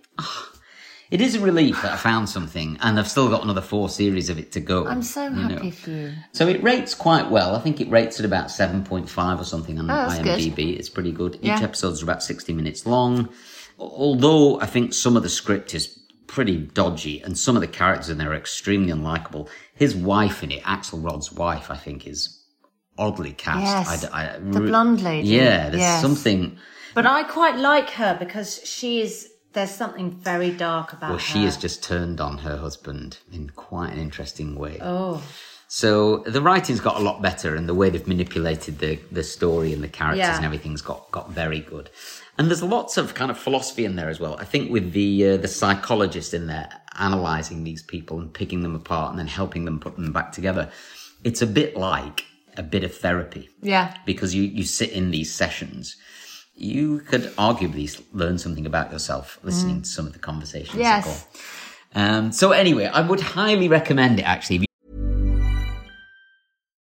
[1.10, 4.30] It is a relief that I found something, and I've still got another four series
[4.30, 4.86] of it to go.
[4.88, 5.72] I'm so happy know.
[5.72, 6.13] for you.
[6.34, 7.56] So it rates quite well.
[7.56, 10.39] I think it rates at about 7.5 or something on Oh, that's good.
[10.39, 10.78] IMDb.
[10.78, 11.36] It's pretty good.
[11.36, 11.62] Each Yeah.
[11.62, 13.30] episode's about 60 minutes long.
[13.80, 18.10] Although I think some of the script is pretty dodgy and some of the characters
[18.10, 19.48] in there are extremely unlikable.
[19.74, 22.43] His wife in it, Axelrod's wife, I think is
[22.98, 23.62] oddly cast.
[24.02, 24.06] Yes.
[24.12, 25.30] I I The blonde lady.
[25.30, 26.02] Yeah, there's Yes.
[26.02, 26.58] something.
[26.96, 29.30] But I quite like her because she is.
[29.54, 31.14] There's something very dark about her.
[31.14, 31.24] Well, her.
[31.24, 34.78] she has just turned on her husband in quite an interesting way.
[34.82, 35.24] Oh.
[35.70, 39.74] So the writing's got a lot better, and the way they've manipulated the the story
[39.74, 40.36] and the characters Yeah.
[40.38, 41.90] and everything's got got very good.
[42.38, 44.38] And there's lots of kind of philosophy in there as well.
[44.40, 48.76] I think with the uh, the psychologist in there analyzing these people and picking them
[48.76, 50.70] apart and then helping them put them back together,
[51.24, 53.94] it's a bit like a bit of therapy Yeah.
[54.06, 55.96] because you you sit in these sessions.
[56.60, 59.84] You could arguably learn something about yourself listening Mm.
[59.84, 60.80] to some of the conversations.
[60.80, 61.26] Yes.
[61.93, 64.24] Um, so anyway, I would highly recommend it.
[64.24, 64.65] Actually,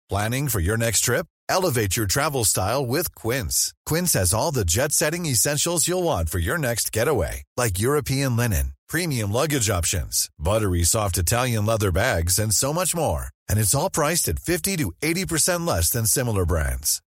[0.09, 1.27] Planning for your next trip?
[1.49, 3.73] Elevate your travel style with Quince.
[3.87, 8.37] Quince has all the jet setting essentials you'll want for your next getaway, like European
[8.37, 13.27] linen, premium luggage options, buttery soft Italian leather bags, and so much more.
[13.49, 17.03] And it's all priced at 50 to 80% less than similar brands.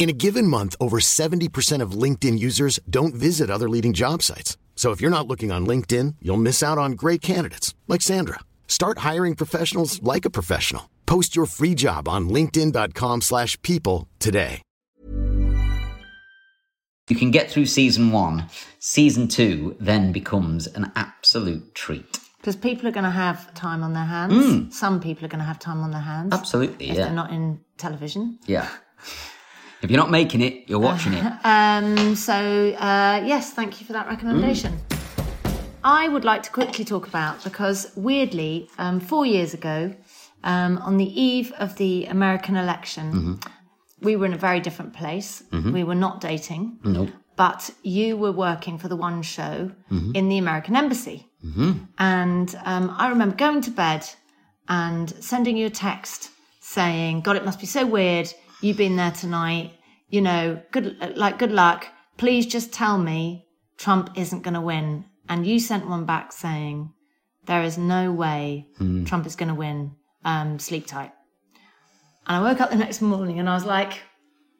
[0.00, 4.56] In a given month, over 70% of LinkedIn users don't visit other leading job sites.
[4.74, 8.40] So if you're not looking on LinkedIn, you'll miss out on great candidates like Sandra.
[8.66, 10.90] Start hiring professionals like a professional.
[11.06, 14.62] Post your free job on linkedin.com/people slash people today.
[17.08, 18.46] you can get through season one.
[18.78, 22.18] Season two then becomes an absolute treat.
[22.38, 24.32] Because people are going to have time on their hands.
[24.46, 24.72] Mm.
[24.72, 26.32] Some people are going to have time on their hands.
[26.32, 27.04] Absolutely, If yeah.
[27.04, 28.38] they're not in television.
[28.46, 28.68] Yeah.
[29.82, 31.24] If you're not making it, you're watching it.
[31.44, 34.78] Um, so, uh, yes, thank you for that recommendation.
[35.82, 39.92] I would like to quickly talk about, because weirdly, um, four years ago,
[40.44, 43.46] um, on the eve of the American election, Mhm.
[44.00, 45.42] we were in a very different place.
[45.50, 45.72] Mhm.
[45.72, 47.10] We were not dating, Nope.
[47.36, 50.14] but you were working for the one show Mhm.
[50.14, 51.26] in the American embassy.
[51.42, 54.02] hmm And um, I remember going to bed
[54.68, 58.32] and sending you a text saying, God, it must be so weird.
[58.62, 59.72] You've been there tonight.
[60.08, 61.88] You know, good, like, good luck.
[62.16, 63.46] Please just tell me
[63.76, 65.04] Trump isn't going to win.
[65.28, 66.92] And you sent one back saying,
[67.46, 69.04] there is no way Hmm.
[69.04, 69.96] Trump is going to win.
[70.24, 71.12] Um, sleep tight.
[72.26, 74.00] And I woke up the next morning and I was like,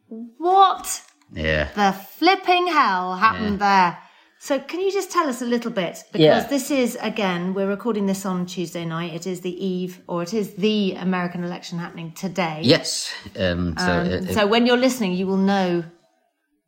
[0.09, 1.69] what Yeah.
[1.75, 3.99] the flipping hell happened there?
[4.44, 6.02] So, can you just tell us a little bit?
[6.11, 6.48] Because Yeah.
[6.48, 9.14] this is, again, we're recording this on Tuesday night.
[9.14, 12.59] It is the eve, or it is the American election happening today.
[12.64, 13.12] Yes.
[13.38, 15.85] Um, so, Um, uh, so when you're listening, you will know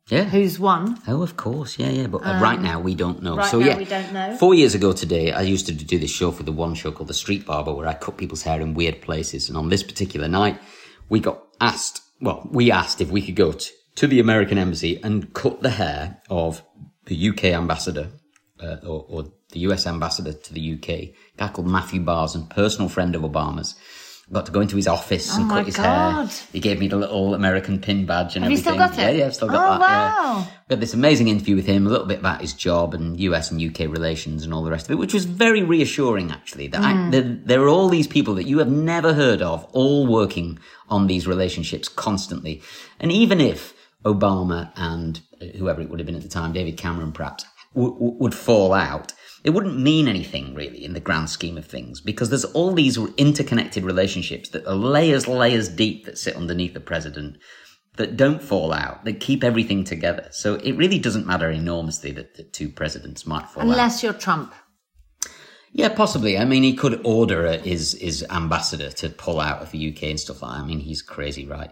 [0.09, 0.23] Yeah.
[0.23, 0.99] who's won.
[1.05, 2.07] Oh, of course, yeah, yeah.
[2.07, 3.33] But uh, right now we don't know.
[3.33, 4.37] Um, right so now yeah, we don't know.
[4.37, 7.09] Four years ago today, I used to do this show for the one show called
[7.09, 9.49] The Street Barber, where I cut people's hair in weird places.
[9.49, 10.61] And on this particular night,
[11.09, 11.99] we got asked.
[12.21, 15.71] Well, we asked if we could go to, to the American embassy and cut the
[15.71, 16.63] hair of
[17.05, 18.09] the UK ambassador
[18.61, 22.89] uh, or, or the US ambassador to the UK, a guy called Matthew Barzun, personal
[22.89, 23.75] friend of Obama's.
[24.31, 25.83] Got to go into his office Oh and cut his God.
[26.25, 26.29] hair.
[26.51, 28.73] He gave me the little American pin badge and Have you everything.
[28.73, 28.97] still got it?
[28.97, 29.87] Yeah, yeah, I've still got Oh, that.
[29.87, 30.33] yeah.
[30.33, 30.47] wow.
[30.67, 33.51] We had this amazing interview with him, a little bit about his job and US
[33.51, 36.65] and UK relations and all the rest of it, which was very reassuring actually.
[36.69, 37.11] That I, Mm.
[37.11, 40.57] there, there are all these people that you have never heard of, all working
[40.89, 42.63] on these relationships constantly.
[42.99, 45.21] And even if Obama and
[45.57, 48.73] whoever it would have been at the time, David Cameron perhaps, w- w- would fall
[48.73, 52.73] out, it wouldn't mean anything really in the grand scheme of things because there's all
[52.73, 57.37] these interconnected relationships that are layers, layers deep that sit underneath the president
[57.97, 60.27] that don't fall out, that keep everything together.
[60.31, 63.69] So it really doesn't matter enormously that the two presidents might fall out.
[63.69, 64.53] Unless you're Trump.
[65.71, 66.37] Yeah, possibly.
[66.37, 70.19] I mean, he could order his his ambassador to pull out of the UK and
[70.19, 70.63] stuff like that.
[70.63, 71.71] I mean, he's crazy, right?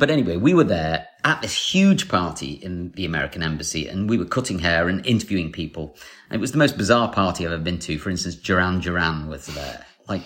[0.00, 4.16] But anyway, we were there at this huge party in the American embassy, and we
[4.16, 5.94] were cutting hair and interviewing people.
[6.30, 7.98] And it was the most bizarre party I've ever been to.
[7.98, 9.84] For instance, Duran Duran was there.
[10.08, 10.22] Like,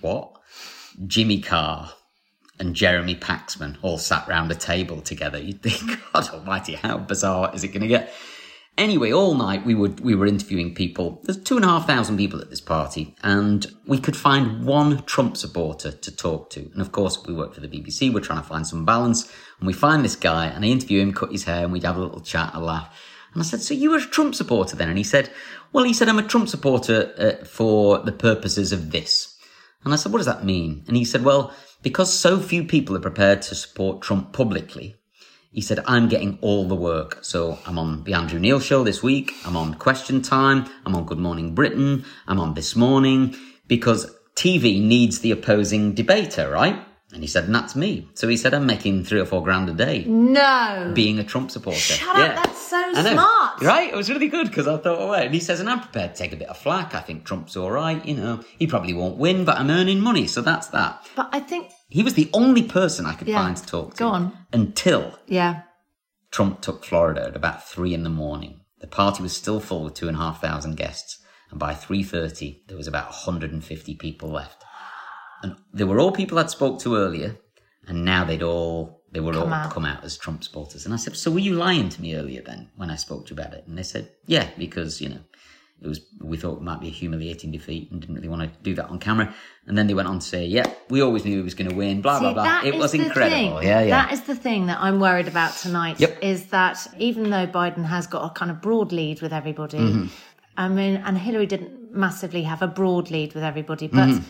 [0.00, 0.32] what?
[1.06, 1.92] Jimmy Carr
[2.58, 5.38] and Jeremy Paxman all sat round a table together.
[5.38, 8.10] You'd think, God Almighty, how bizarre is it going to get?
[8.78, 11.20] Anyway, all night we were we were interviewing people.
[11.24, 15.02] There's two and a half thousand people at this party, and we could find one
[15.02, 16.60] Trump supporter to talk to.
[16.60, 18.14] And of course, we work for the BBC.
[18.14, 19.24] We're trying to find some balance,
[19.58, 21.96] and we find this guy, and I interview him, cut his hair, and we'd have
[21.96, 22.96] a little chat, a laugh.
[23.34, 25.28] And I said, "So you were a Trump supporter then?" And he said,
[25.72, 29.34] "Well, he said I'm a Trump supporter uh, for the purposes of this."
[29.84, 32.94] And I said, "What does that mean?" And he said, "Well, because so few people
[32.94, 34.94] are prepared to support Trump publicly."
[35.50, 37.18] He said, I'm getting all the work.
[37.22, 39.32] So I'm on the Andrew Neil show this week.
[39.46, 40.66] I'm on Question Time.
[40.84, 42.04] I'm on Good Morning Britain.
[42.26, 43.34] I'm on This Morning
[43.66, 46.87] because TV needs the opposing debater, right?
[47.12, 48.06] And he said, and that's me.
[48.12, 50.92] So he said, I'm making three or four grand a day No.
[50.94, 51.78] being a Trump supporter.
[51.78, 53.62] Shut up, that's so smart.
[53.62, 53.88] Right?
[53.90, 55.24] It was really good because I thought, oh, wait.
[55.24, 56.94] And he says, and I'm prepared to take a bit of flack.
[56.94, 58.04] I think Trump's all right.
[58.04, 60.26] You know, he probably won't win, but I'm earning money.
[60.26, 61.06] So that's that.
[61.16, 63.42] But I think, He was the only person I could Yeah.
[63.42, 63.98] find to talk to.
[64.00, 64.36] Go on.
[64.52, 65.62] Until yeah.
[66.30, 68.60] Trump took Florida at about three in the morning.
[68.82, 71.18] The party was still full with two and a half thousand guests,
[71.50, 74.62] and by three thirty there was about 150 people left.
[75.42, 77.36] And they were all people I'd spoke to earlier,
[77.86, 79.70] and now they'd all they were Come all out.
[79.72, 80.84] come out as Trump supporters.
[80.84, 83.34] And I said, "So were you lying to me earlier then when I spoke to
[83.34, 85.20] you about it?" And they said, "Yeah, because you know."
[85.80, 86.00] It was.
[86.20, 88.86] We thought it might be a humiliating defeat, and didn't really want to do that
[88.90, 89.32] on camera.
[89.68, 91.76] And then they went on to say, "Yeah, we always knew he was going to
[91.76, 92.42] win." Blah blah See, blah.
[92.42, 93.58] that It was incredible.
[93.60, 93.68] thing.
[93.68, 93.90] Yeah, yeah.
[94.02, 96.00] That is the thing that I'm worried about tonight.
[96.00, 96.18] Yep.
[96.20, 100.08] Is that even though Biden has got a kind of broad lead with everybody, Mhm.
[100.56, 104.22] I mean, and Hillary didn't massively have a broad lead with everybody, but Mhm.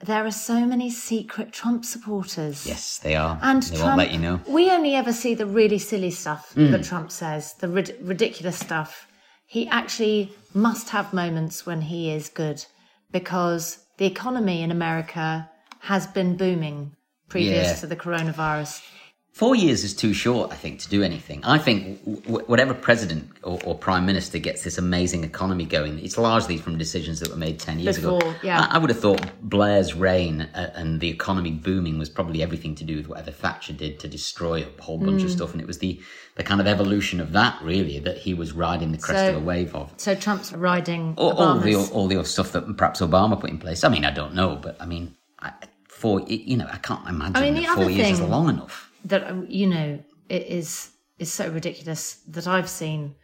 [0.00, 2.66] There are so many secret Trump supporters.
[2.66, 3.38] Yes, they are.
[3.42, 4.40] And they Trump, won't let you know.
[4.46, 6.70] We only ever see the really silly stuff Mm.
[6.72, 9.06] that Trump says, the rid- ridiculous stuff.
[9.46, 12.64] He actually must have moments when he is good
[13.10, 16.92] because the economy in America has been booming
[17.28, 17.74] previous Yeah.
[17.76, 18.82] to the coronavirus.
[19.32, 21.44] Four years is too short, I think, to do anything.
[21.44, 26.18] I think w- whatever president or, or prime minister gets this amazing economy going, it's
[26.18, 28.18] largely from decisions that were made 10 years ago.
[28.42, 28.66] Yeah.
[28.68, 32.74] I, I would have thought Blair's reign uh, and the economy booming was probably everything
[32.76, 35.36] to do with whatever Thatcher did to destroy a whole bunch of Mm.
[35.36, 35.52] stuff.
[35.52, 36.00] And it was the,
[36.34, 39.36] the kind of evolution of that, really, that he was riding the crest So- of
[39.36, 39.92] a wave of.
[39.98, 43.84] So Trump's riding All, all the all the stuff that perhaps Obama put in place.
[43.84, 45.52] I mean, I don't know, but I mean, I,
[45.86, 48.87] four, you know, I can't imagine I mean, that four other years is long enough.
[49.04, 53.14] That um, you know it is is so ridiculous that I've seen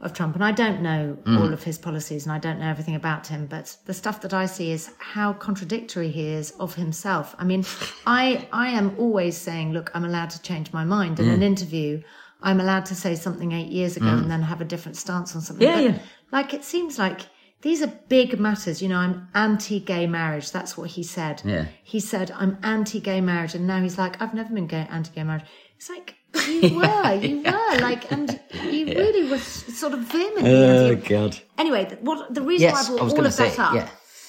[0.00, 1.38] of Trump, and I don't know Mm.
[1.38, 3.46] all of his policies, and I don't know everything about him.
[3.46, 7.34] But the stuff that I see is how contradictory he is of himself.
[7.38, 7.64] I mean,
[8.06, 11.34] I I am always saying, look, I'm allowed to change my mind in Mm.
[11.34, 12.02] an interview.
[12.42, 14.22] I'm allowed to say something eight years ago Mm.
[14.22, 15.66] and then have a different stance on something.
[15.68, 15.98] Yeah, But, yeah.
[16.32, 17.20] Like it seems like
[17.62, 18.80] these are big matters.
[18.82, 20.50] You know, I'm anti-gay marriage.
[20.52, 21.66] That's what he said Yeah.
[21.82, 23.54] he said, I'm anti gay marriage.
[23.54, 25.44] And now he's like, I've never been gay, anti gay marriage.
[25.76, 26.14] It's like,
[26.46, 27.78] you were, you were.
[27.80, 28.98] Like, and you Yeah.
[28.98, 31.38] really was sort of vehemently Oh, anti God.
[31.58, 33.88] Anyway, what the reason Yes, why I I brought was all of that up yeah.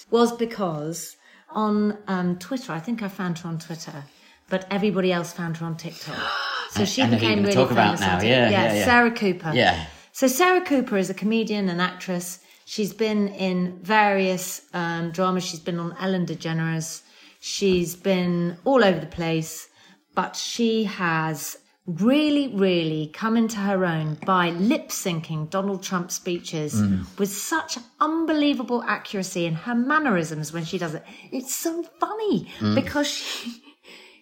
[0.09, 1.15] was because
[1.49, 4.03] on um, Twitter, I think I found her on Twitter,
[4.49, 6.17] but everybody else found her on TikTok.
[6.71, 8.21] So she I know who you're became really talk famous now.
[8.21, 8.85] Yeah, yeah, yeah.
[8.85, 9.51] Sarah Cooper.
[9.53, 9.87] Yeah.
[10.13, 12.39] So Sarah Cooper is a comedian and actress.
[12.65, 15.43] She's been in various um, dramas.
[15.45, 17.01] She's been on Ellen DeGeneres.
[17.39, 19.67] She's been all over the place,
[20.15, 26.75] but she has really, really come into her own by lip syncing Donald Trump speeches
[26.75, 27.05] Mm.
[27.17, 31.03] with such unbelievable accuracy and her mannerisms when she does it.
[31.31, 32.75] It's so funny Mm.
[32.75, 33.63] because she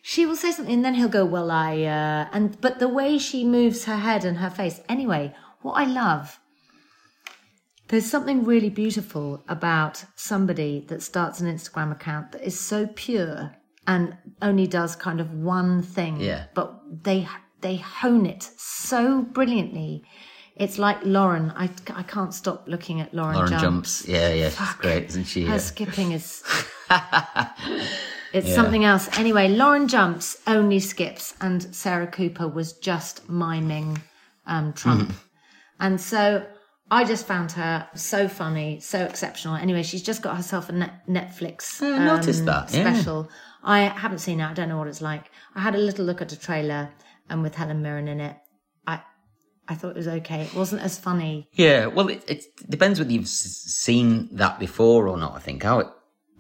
[0.02, 3.18] she will say something and then he'll go, Well, I uh and but the way
[3.18, 4.80] she moves her head and her face.
[4.88, 6.39] Anyway, what I love
[7.90, 13.56] there's something really beautiful about somebody that starts an Instagram account that is so pure
[13.88, 16.20] and only does kind of one thing.
[16.22, 16.46] Yeah.
[16.54, 17.28] But they
[17.62, 20.04] they hone it so brilliantly.
[20.56, 21.52] It's like Lauren.
[21.56, 23.62] I, I can't stop looking at Lauren, Lauren Jumps.
[23.62, 24.08] jumps.
[24.08, 24.82] Yeah, yeah, she's Fuck.
[24.82, 25.44] great, isn't she?
[25.46, 25.58] Her Yeah.
[25.60, 26.44] skipping is.
[28.32, 28.56] It's Yeah.
[28.56, 29.10] something else.
[29.18, 33.98] Anyway, Lauren Jumps only skips, and Sarah Cooper was just miming
[34.46, 35.10] um, Trump.
[35.10, 35.18] Mm-hmm.
[35.80, 36.46] And so
[36.92, 39.56] I just found her so funny, so exceptional.
[39.56, 42.94] Anyway, she's just got herself a net- Netflix um, I noticed that, yeah.
[42.94, 43.30] special.
[43.64, 44.46] I haven't seen it.
[44.46, 45.30] I don't know what it's like.
[45.56, 46.90] I had a little look at the trailer,
[47.30, 48.36] and with Helen Mirren in it,
[48.88, 49.02] I
[49.68, 50.42] I thought it was okay.
[50.44, 51.48] It wasn't as funny.
[51.54, 55.36] Yeah, well, it, it depends whether you've seen that before or not.
[55.36, 55.84] I think I,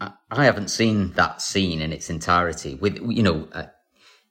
[0.01, 2.75] I, I haven't seen that scene in its entirety.
[2.75, 3.65] With you know, uh,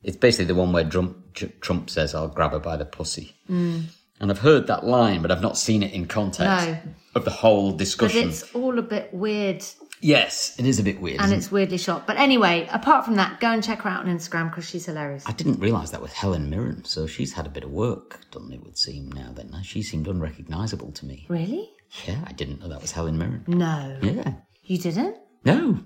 [0.03, 3.85] it's basically the one where Trump, Trump says, "I'll grab her by the pussy," Mm.
[4.21, 6.79] And I've heard that line, but I've not seen it in context No.
[7.15, 8.23] of the whole discussion.
[8.23, 9.65] But it's all a bit weird
[10.01, 11.21] Yes, it is a bit weird.
[11.21, 12.07] and it's weirdly shot.
[12.07, 15.25] But anyway, apart from that, go and check her out on Instagram because she's hilarious.
[15.27, 18.53] I didn't realise that with Helen Mirren, so she's had a bit of work done.
[18.53, 19.33] It would seem now.
[19.35, 21.27] Then she seemed unrecognisable to me.
[21.29, 21.69] Really?
[22.07, 23.43] Yeah, I didn't know that was Helen Mirren.
[23.49, 23.99] No.
[24.01, 25.17] Yeah, You didn't?
[25.45, 25.81] no,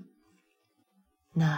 [1.35, 1.57] No.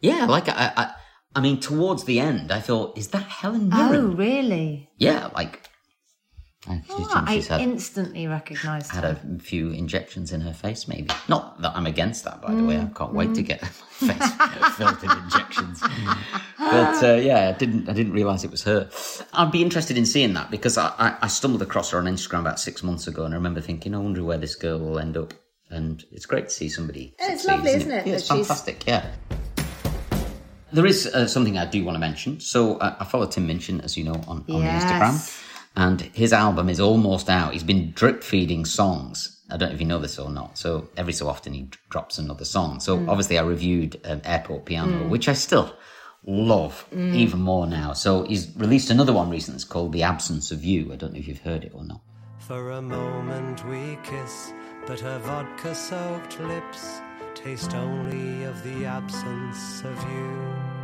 [0.00, 0.26] yeah.
[0.26, 0.94] Like I, I,
[1.34, 3.94] I mean, towards the end, I thought, is that Helen Mirren?
[4.12, 4.90] Oh, really?
[4.98, 5.68] Yeah, like
[6.68, 9.00] I, Oh, I had instantly recognised her.
[9.00, 9.34] had her.
[9.36, 10.86] a few injections in her face.
[10.86, 12.76] Maybe not that I'm against that, by the way.
[12.76, 13.62] I Mm, can't wait to get
[14.02, 15.82] my face filled in injections.
[16.58, 17.88] But uh, yeah, I didn't.
[17.88, 18.88] I didn't realise it was her.
[19.32, 22.40] I'd be interested in seeing that because I, I, I stumbled across her on Instagram
[22.40, 25.16] about six months ago, and I remember thinking, I wonder where this girl will end
[25.16, 25.34] up.
[25.70, 27.14] And it's great to see somebody.
[27.18, 28.86] Yeah, it's succeed, lovely, isn't it, Yeah, it's fantastic.
[28.86, 29.06] Yeah.
[30.72, 32.40] There is uh, something I do want to mention.
[32.40, 34.84] So uh, I follow Tim Minchin, as you know, on, on Yes.
[34.84, 35.42] Instagram,
[35.76, 37.52] and his album is almost out.
[37.52, 39.40] He's been drip feeding songs.
[39.50, 40.56] I don't know if you know this or not.
[40.56, 42.80] So every so often he d- drops another song.
[42.80, 43.08] So Mm.
[43.08, 45.08] obviously I reviewed um, Airport Piano, Mm.
[45.10, 45.74] which I still
[46.26, 47.14] love Mm.
[47.16, 47.92] even more now.
[47.92, 49.56] So he's released another one recently.
[49.56, 50.90] It's called The Absence of You.
[50.92, 52.00] I don't know if you've heard it or not.
[52.38, 54.52] For a moment we kiss,
[54.86, 57.00] but her vodka soaked lips
[57.42, 60.81] taste only of the absence of you.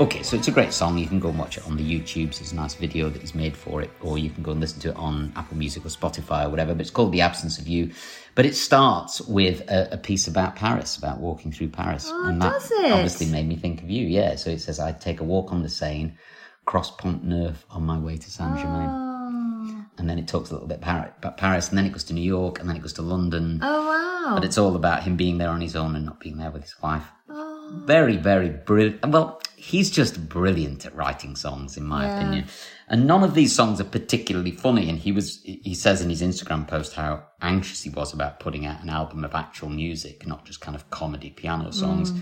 [0.00, 0.96] Okay, so it's a great song.
[0.96, 2.38] You can go and watch it on the YouTubes.
[2.38, 4.80] There's a nice video that he's made for it, or you can go and listen
[4.80, 6.72] to it on Apple Music or Spotify or whatever.
[6.72, 7.92] But it's called The Absence of You.
[8.34, 12.06] But it starts with a, a piece about Paris, about walking through Paris.
[12.08, 12.92] Oh, and that does it?
[12.92, 14.06] obviously made me think of you.
[14.06, 16.16] Yeah, so it says, I'd take a walk on the Seine,
[16.64, 18.88] cross Pont Neuf on my way to Saint Germain.
[18.88, 19.84] Oh.
[19.98, 22.22] And then it talks a little bit about Paris, and then it goes to New
[22.22, 23.60] York, and then it goes to London.
[23.62, 24.34] Oh, wow.
[24.34, 26.62] But it's all about him being there on his own and not being there with
[26.62, 27.04] his wife.
[27.28, 27.39] Oh.
[27.72, 29.06] Very, very brilliant.
[29.06, 32.18] Well, he's just brilliant at writing songs, in my Yeah.
[32.20, 32.44] opinion.
[32.88, 34.88] And none of these songs are particularly funny.
[34.88, 38.66] And he was, he says in his Instagram post how anxious he was about putting
[38.66, 42.10] out an album of actual music, not just kind of comedy piano songs.
[42.12, 42.20] Mm.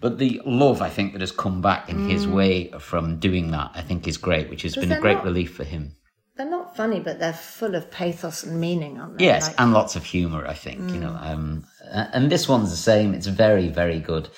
[0.00, 2.32] But the love, I think, that has come back in his Mm.
[2.34, 5.54] way from doing that, I think is great, which has been a great not- relief
[5.54, 5.92] for him.
[6.36, 9.26] They're not funny, but they're full of pathos and meaning, aren't they?
[9.26, 11.00] Yes, Like- and lots of humour, I think, you Mm.
[11.00, 11.18] know.
[11.20, 13.14] Um, uh, and this one's the same.
[13.14, 14.28] It's very, very good.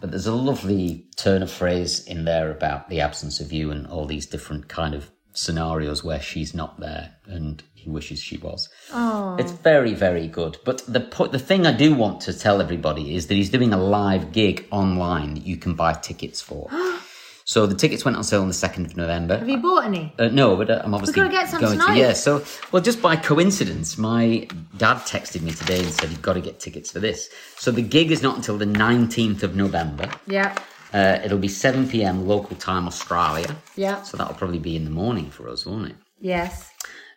[0.00, 3.86] But there's a lovely turn of phrase in there about the absence of you and
[3.86, 8.68] all these different kind of scenarios where she's not there and he wishes she was.
[8.92, 9.36] Oh.
[9.38, 10.58] It's very, very good.
[10.64, 13.72] But the po- the thing I do want to tell everybody is that he's doing
[13.72, 16.68] a live gig online that you can buy tickets for.
[17.48, 19.38] so the tickets went on sale on the 2nd of November.
[19.38, 20.12] Have you bought any?
[20.18, 21.94] Uh, no, but uh, I'm obviously We've gotta get some going tonight.
[21.94, 22.00] to.
[22.00, 26.32] Yeah, so well, just by coincidence, my dad texted me today and said you've got
[26.32, 27.30] to get tickets for this.
[27.56, 30.10] So the gig is not until the 19th of November.
[30.26, 30.58] Yeah.
[30.92, 32.26] Uh, it'll be 7 p.m.
[32.26, 33.54] local time, Australia.
[33.76, 34.02] Yeah.
[34.02, 35.96] So that'll probably be in the morning for us, won't it?
[36.18, 36.72] Yes.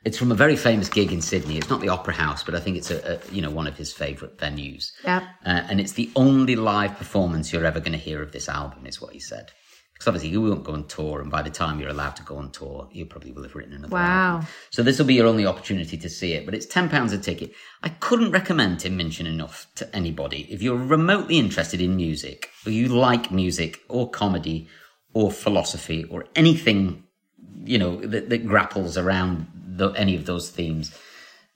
[0.05, 1.57] It's from a very famous gig in Sydney.
[1.57, 3.75] It's not the Opera House, but I think it's a, a you know one of
[3.77, 4.91] his favourite venues.
[5.03, 5.27] Yeah.
[5.43, 8.86] Uh, and it's the only live performance you're ever going to hear of this album,
[8.86, 9.51] is what he said.
[10.00, 12.38] Because obviously you won't go on tour, and by the time you're allowed to go
[12.38, 14.41] on tour, you probably will have written another album.
[14.41, 14.47] Wow.
[14.70, 17.18] So this will be your only opportunity to see it, but it's ten pounds a
[17.18, 17.52] ticket.
[17.84, 20.47] I couldn't recommend Tim Minchin enough to anybody.
[20.50, 24.70] If you're remotely interested in music, or you like music, or comedy,
[25.14, 27.04] or philosophy, or anything,
[27.66, 30.97] you know, that, that grapples around the, any of those themes,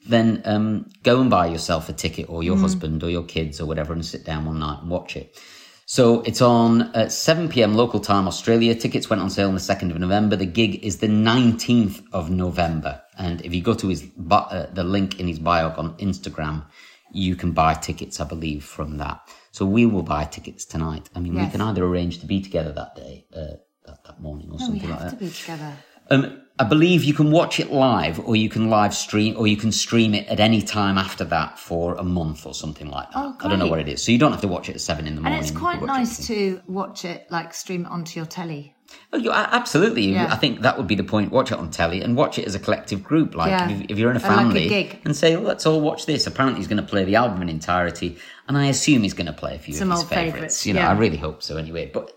[0.05, 2.61] then um, go and buy yourself a ticket or your Mm.
[2.61, 5.39] husband or your kids or whatever and sit down one night and watch it.
[5.85, 7.75] So it's on at 7 p.m.
[7.75, 8.73] local time, Australia.
[8.73, 10.35] Tickets went on sale on the 2nd of November.
[10.35, 13.01] The gig is the 19th of November.
[13.17, 16.65] And if you go to his uh, the link in his bio on Instagram,
[17.11, 19.21] you can buy tickets, I believe, from that.
[19.51, 21.09] So we will buy tickets tonight.
[21.15, 24.49] I mean, we can either arrange to be together that day, uh, that, that morning,
[24.51, 25.19] or No, we something like have that.
[25.19, 25.77] to be together.
[26.09, 29.57] Um, I believe you can watch it live, or you can live stream, or you
[29.57, 33.17] can stream it at any time after that for a month or something like that.
[33.17, 34.81] Oh, I don't know what it is, so you don't have to watch it at
[34.81, 35.39] seven in the morning.
[35.39, 38.75] And it's quite watch it nice to watch it, like stream it onto your telly.
[39.11, 40.03] Oh, you, absolutely.
[40.11, 40.27] Yeah.
[40.31, 41.31] I think that would be the point.
[41.31, 43.33] Watch it on telly and watch it as a collective group.
[43.33, 43.69] Like Yeah.
[43.71, 46.27] if, if you're in a And like a family and say, let's all watch this.
[46.27, 49.33] Apparently, he's going to play the album in entirety, and I assume he's going to
[49.33, 50.33] play a few Some of his old favourites.
[50.35, 50.89] favourites, You know, yeah.
[50.89, 51.57] I really hope so.
[51.57, 52.11] Anyway, but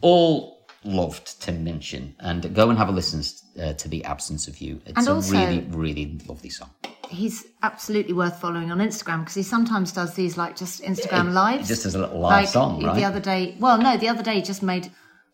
[0.00, 3.22] all loved Tim Minchin, and go and have a listen
[3.60, 4.80] uh, to the Absence of You.
[4.86, 6.70] It's And a also- really, really lovely song.
[7.08, 11.68] He's absolutely worth following on Instagram because he sometimes does these like just Instagram lives.
[11.68, 12.96] Just as a little live like song, right?
[12.96, 13.56] the other day.
[13.60, 14.90] Well, no, the other day he just made.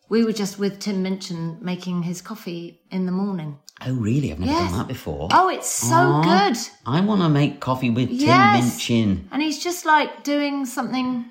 [0.07, 3.57] We were just with Tim Minchin making his coffee in the morning.
[3.85, 4.31] Oh, really?
[4.31, 4.69] I've never Yes.
[4.69, 5.29] done that before.
[5.31, 6.57] Oh, it's so Aw, good.
[6.85, 8.63] I want to make coffee with Tim Yes.
[8.63, 9.27] Minchin.
[9.31, 11.25] And he's just like doing something.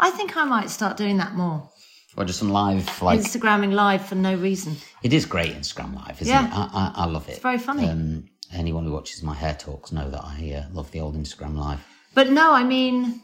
[0.00, 1.70] I think I might start doing that more.
[2.16, 4.76] Or just some live, like Instagramming live for no reason.
[5.02, 6.46] It is great Instagram Live, isn't Yeah.
[6.46, 6.52] it?
[6.52, 7.32] I, I, I love it.
[7.32, 7.86] It's very funny.
[7.88, 11.56] Um, anyone who watches my hair talks know that I uh, love the old Instagram
[11.58, 11.80] Live.
[12.14, 13.20] But no, I mean,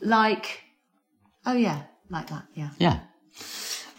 [0.00, 0.62] like,
[1.44, 2.70] oh yeah, like that, yeah.
[2.78, 3.00] Yeah.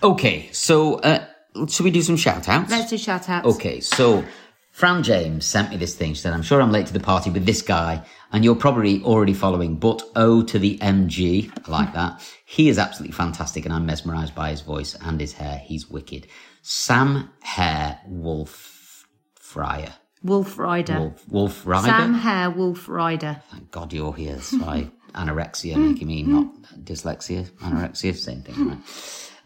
[0.02, 1.26] Okay, so uh,
[1.70, 2.72] should we do some shout outs?
[2.72, 3.46] Let's do shout outs.
[3.46, 4.26] Okay, so
[4.74, 6.16] Fran James sent me this thing.
[6.16, 9.04] She said, I'm sure I'm late to the party with this guy, and you're probably
[9.04, 11.52] already following, but O to the MG.
[11.68, 12.28] I like that.
[12.44, 15.60] He is absolutely fantastic, and I'm mesmerized by his voice and his hair.
[15.64, 16.26] He's wicked.
[16.64, 19.06] Sam Hare Wolf
[19.36, 19.94] Fryer.
[20.24, 21.00] Wolf Rider.
[21.00, 21.88] Wolf, Wolf Rider?
[21.88, 23.44] Sam Hare, Wolf Rider.
[23.52, 24.38] Thank God you're here.
[24.38, 26.48] That's why anorexia making me not
[26.84, 27.48] dyslexia.
[27.62, 28.80] Anorexia, same thing, right?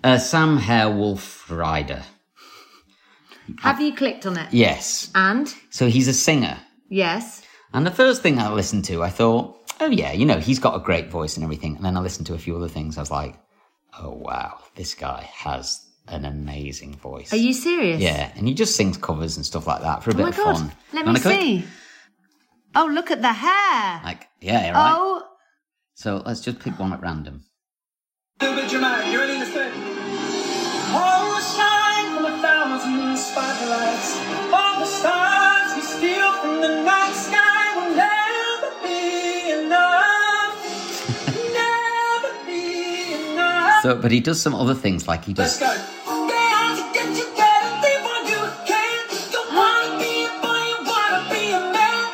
[0.05, 2.03] Uh, Sam Hare Wolf Rider.
[3.61, 4.51] Have you clicked on it?
[4.53, 5.09] Yes.
[5.15, 5.53] And?
[5.69, 6.57] So he's a singer.
[6.89, 7.43] Yes.
[7.73, 10.75] And the first thing I listened to, I thought, oh yeah, you know, he's got
[10.75, 11.75] a great voice and everything.
[11.75, 12.97] And then I listened to a few other things.
[12.97, 13.35] I was like,
[13.99, 17.33] oh wow, this guy has an amazing voice.
[17.33, 17.99] Are you serious?
[18.01, 20.29] Yeah, and he just sings covers and stuff like that for a Oh bit my
[20.29, 20.55] of god.
[20.57, 20.71] fun.
[20.93, 21.39] Let Wanna me click?
[21.39, 21.65] see.
[22.75, 24.01] Oh, look at the hair.
[24.03, 24.93] Like, yeah, right.
[24.95, 25.23] Oh,
[25.95, 27.43] So let's just pick one at random.
[28.39, 29.11] little bit dramatic.
[29.11, 29.33] You ready?
[29.39, 29.71] Let's do it.
[30.93, 31.39] Oh,
[43.87, 45.63] So, but he does some other things, like he Let's does.
[45.63, 45.71] go.
[46.27, 49.07] They have to get together, they want you can.
[49.31, 52.11] You wanna be a boy, you wanna be a man.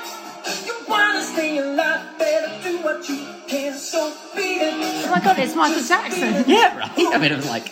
[0.67, 3.74] You wanna stay alive, better do what you can.
[3.74, 4.76] So be it.
[5.07, 6.43] oh my god, it's Michael Jackson.
[6.45, 6.91] Yeah, right.
[6.95, 7.69] I mean, it was like,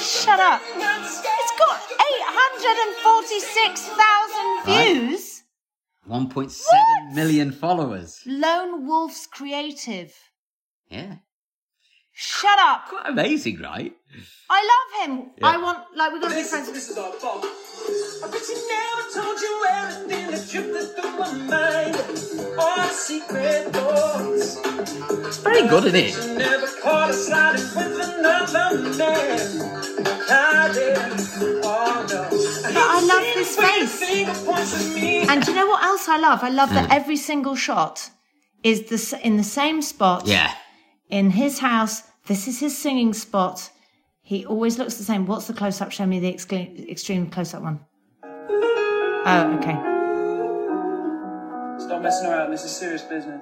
[0.00, 0.62] Shut up.
[0.64, 5.42] It's got 846,000 views.
[6.08, 8.22] 1.7 million followers.
[8.24, 10.14] Lone Wolf's Creative.
[10.88, 11.16] Yeah.
[12.20, 12.88] Shut up.
[12.88, 13.92] Quite amazing, right?
[14.50, 15.30] I love him.
[15.38, 15.46] Yeah.
[15.46, 16.72] I want, like, we've got to be friends.
[16.72, 17.44] This is our fault.
[17.44, 21.94] I bet you never told you everything that drifted through my mind.
[22.58, 24.58] All secret thoughts.
[25.28, 26.16] It's very good, isn't it?
[26.16, 29.22] You never caught us sliding with another man.
[30.28, 30.98] I did.
[31.62, 32.28] Oh no.
[32.62, 35.28] But I love his face.
[35.30, 36.42] And do you know what else I love?
[36.42, 38.10] I love that every single shot
[38.64, 40.26] is the, in the same spot.
[40.26, 40.52] Yeah.
[41.10, 42.02] In his house.
[42.28, 43.70] This is his singing spot.
[44.20, 45.24] He always looks the same.
[45.24, 45.90] What's the close up?
[45.90, 47.80] Show me the extreme, extreme close up one.
[48.22, 49.76] Oh, okay.
[51.82, 52.50] Stop messing around.
[52.50, 53.40] This is serious business.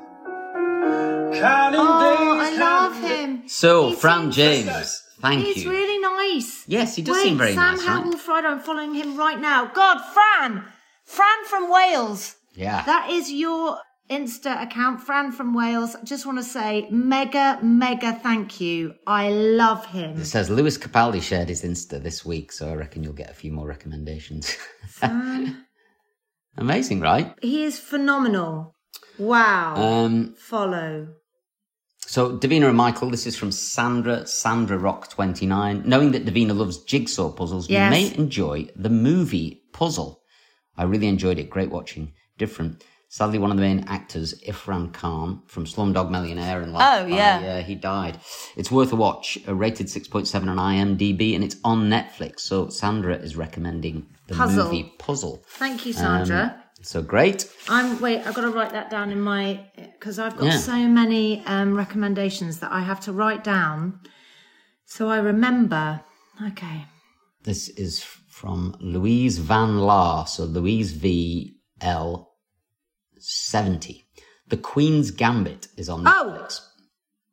[1.40, 3.48] Counting Oh, I love him.
[3.48, 5.62] So, Fran James, thank He's you.
[5.62, 6.64] He's really nice.
[6.68, 8.20] Yes, he does Wait, seem very Sam nice, Howell right?
[8.20, 9.66] Friday, I'm following him right now.
[9.66, 10.64] God, Fran!
[11.04, 12.36] Fran from Wales.
[12.54, 12.84] Yeah.
[12.84, 13.78] That is your
[14.10, 15.96] Insta account, Fran from Wales.
[16.04, 18.94] Just want to say mega, mega thank you.
[19.06, 20.20] I love him.
[20.20, 23.34] It says Lewis Capaldi shared his Insta this week, so I reckon you'll get a
[23.34, 24.56] few more recommendations.
[26.58, 27.34] Amazing, right?
[27.42, 28.74] he is phenomenal.
[29.18, 29.74] Wow.
[29.76, 31.08] Um, Follow.
[32.06, 35.82] so Davina and Michael, this is from Sandra, Sandra Rock 29.
[35.84, 37.86] Knowing that Davina loves jigsaw puzzles, Yes.
[37.86, 40.22] you may enjoy the movie Puzzle.
[40.78, 41.50] I really enjoyed it.
[41.50, 42.12] Great watching.
[42.38, 42.82] Different.
[43.08, 47.40] Sadly, one of the main actors, Irrfan Khan from Slumdog Millionaire and Life Oh, yeah.
[47.40, 48.18] yeah, he died.
[48.56, 49.38] It's worth a watch.
[49.46, 52.40] Uh, rated 6.7 on IMDb, and it's on Netflix.
[52.40, 54.64] So Sandra is recommending the Puzzle.
[54.64, 55.42] movie Puzzle.
[55.48, 56.56] Thank you, Sandra.
[56.56, 57.48] Um, so great.
[57.68, 58.26] I'm wait.
[58.26, 60.58] I've got to write that down in my because I've got Yeah.
[60.58, 64.00] so many um, recommendations that I have to write down,
[64.84, 66.00] so I remember.
[66.48, 66.86] Okay.
[67.44, 70.26] This is from Louise Van Laar.
[70.28, 72.32] So Louise V L
[73.26, 74.06] seventy.
[74.48, 76.10] The Queen's Gambit is on Oh!
[76.38, 76.60] Netflix.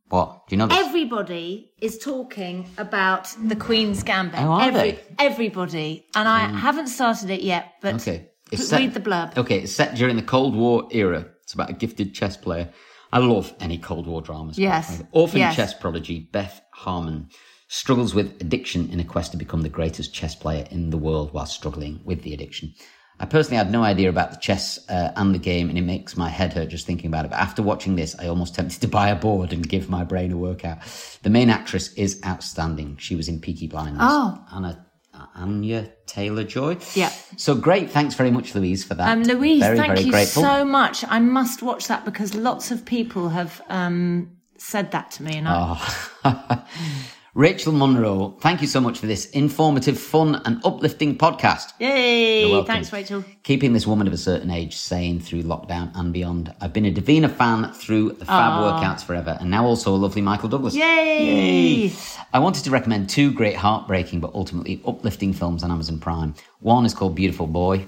[0.10, 0.48] What?
[0.48, 0.78] Do you know this?
[0.78, 4.40] Everybody is talking about the Queen's Gambit.
[4.40, 5.00] Oh, are Every, they?
[5.20, 6.56] Everybody, and I Mm.
[6.56, 8.30] haven't started it yet, but Okay.
[8.52, 9.36] It's set- read the blurb.
[9.38, 11.26] Okay, it's set during the Cold War era.
[11.44, 12.72] It's about a gifted chess player.
[13.12, 14.58] I love any Cold War dramas.
[14.60, 15.02] Yes.
[15.12, 15.56] Orphan Yes.
[15.56, 17.30] chess prodigy Beth Harmon
[17.68, 21.34] struggles with addiction in a quest to become the greatest chess player in the world
[21.34, 22.74] while struggling with the addiction.
[23.20, 26.18] I personally had no idea about the chess uh, and the game, and it makes
[26.18, 27.32] my head hurt just thinking about it.
[27.32, 30.32] But after watching this, I almost tempted to buy a board and give my brain
[30.32, 30.80] a workout.
[31.22, 32.98] The main actress is outstanding.
[32.98, 34.00] She was in Peaky Blinders.
[34.02, 34.44] Oh.
[34.54, 34.86] Anna,
[35.36, 36.78] Anya Taylor Joy.
[36.96, 37.12] Yeah.
[37.38, 37.92] So great.
[37.92, 39.10] Thanks very much, Louise, for that.
[39.10, 40.44] Um, Louise, very, thank very you grateful.
[40.44, 41.06] so much.
[41.08, 45.48] I must watch that because lots of people have um, said that to me, and
[45.48, 45.78] I,
[46.26, 46.66] Oh.
[47.36, 51.74] Rachel Munro, thank you so much for this informative, fun, and uplifting podcast.
[51.80, 52.42] yay!
[52.42, 52.68] You're welcome.
[52.68, 53.26] Thanks, Rachel.
[53.42, 56.54] Keeping this woman of a certain age sane through lockdown and beyond.
[56.62, 58.84] I've been a Davina fan through the Fab Aw.
[58.84, 60.76] workouts forever, and now also a lovely Michael Douglas.
[60.76, 61.92] Yay!
[62.34, 66.36] I wanted to recommend two great heartbreaking but ultimately uplifting films on Amazon Prime.
[66.60, 67.88] One is called Beautiful Boy.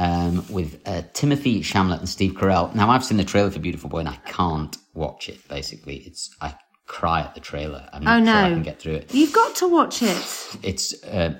[0.00, 2.72] Um, with uh, Timothy Chalamet and Steve Carell.
[2.72, 5.40] Now I've seen the trailer for Beautiful Boy and I can't watch it.
[5.48, 6.54] Basically, it's I
[6.88, 7.88] cry at the trailer.
[7.92, 8.54] I'm not Oh, sure I no.
[8.56, 9.14] can get through it.
[9.14, 10.56] You've got to watch it.
[10.62, 11.34] It's uh,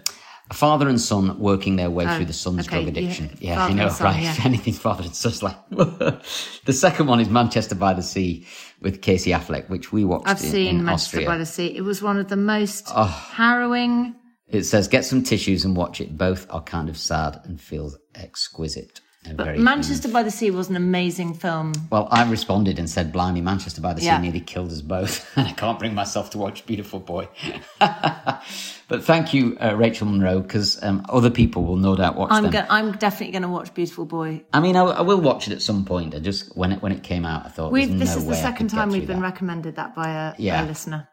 [0.51, 3.37] a father and son working their way Oh, through the son's okay, drug addiction.
[3.41, 4.23] yeah, Yeah, I know, son, right?
[4.23, 4.37] yeah.
[4.45, 5.57] Anything father and son's like.
[5.71, 8.47] the second one is Manchester by the Sea
[8.81, 11.27] with Casey Affleck, which we watched I've in, seen in Manchester Austria.
[11.27, 11.77] by the Sea.
[11.77, 13.05] It was one of the most Oh.
[13.05, 14.15] harrowing.
[14.47, 16.17] It says, get some tissues and watch it.
[16.17, 19.01] Both are kind of sad and feels exquisite.
[19.35, 21.73] But Manchester by the Sea was an amazing film.
[21.91, 24.21] Well, I responded and said, Blimey, Manchester by the Sea Yeah.
[24.21, 25.31] nearly killed us both.
[25.37, 27.29] and I can't bring myself to watch Beautiful Boy.
[27.81, 32.45] but thank you, uh, Rachel Monroe, because um, other people will no doubt watch I'm
[32.45, 32.53] them.
[32.53, 34.45] go- I'm definitely going to watch Beautiful Boy.
[34.53, 36.15] I mean, I, I will watch it at some point.
[36.15, 38.35] I just, when it, when it came out, I thought, We've, this no is the
[38.35, 39.23] second time we've been that.
[39.23, 40.65] recommended that by a, Yeah.
[40.65, 41.09] a listener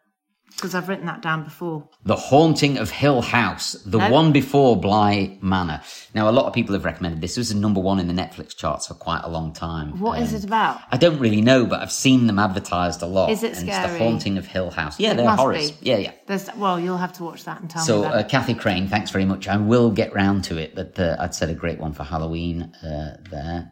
[0.56, 1.88] because I've written that down before.
[2.06, 4.10] The Haunting of Hill House, the No.
[4.10, 5.82] one before Bly Manor.
[6.14, 7.36] Now, a lot of people have recommended this.
[7.36, 10.00] This was number one in the Netflix charts for quite a long time.
[10.00, 10.80] What is Um, it about?
[10.92, 13.30] I don't really know, but I've seen them advertised a lot.
[13.32, 13.98] Is it and It's the?
[13.98, 15.00] Haunting of Hill House.
[15.00, 15.72] Yeah, It they're horrors.
[15.72, 15.90] be.
[15.90, 16.12] Yeah, yeah.
[16.28, 18.28] There's, well, you'll have to watch that and tell So, me about uh.
[18.28, 19.48] Kathy Crane, thanks very much.
[19.48, 22.74] I will get round to it, but uh, I'd said a great one for Halloween
[22.84, 23.72] uh, there.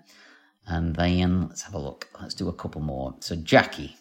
[0.65, 2.07] And then let's have a look.
[2.21, 3.15] Let's do a couple more.
[3.19, 3.97] So, Jackie.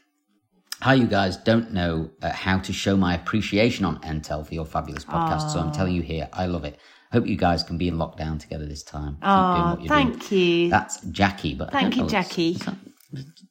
[0.82, 1.36] Hi, you guys.
[1.36, 5.60] Don't know uh, how to show my appreciation on Entel for your fabulous podcast, so
[5.60, 6.76] I'm telling you here, I love it.
[7.12, 9.16] Hope you guys can be in lockdown together this time.
[9.22, 9.88] Oh, you're doing.
[9.88, 10.70] thank you.
[10.70, 12.50] That's Jackie, but Thank you, know, it's- Jackie.
[12.52, 12.78] it's not-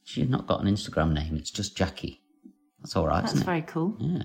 [0.03, 1.37] she's not got an Instagram name.
[1.37, 2.21] It's just Jackie.
[2.81, 3.45] That's all right, That's isn't it?
[3.45, 3.95] very cool.
[3.97, 4.23] Yeah.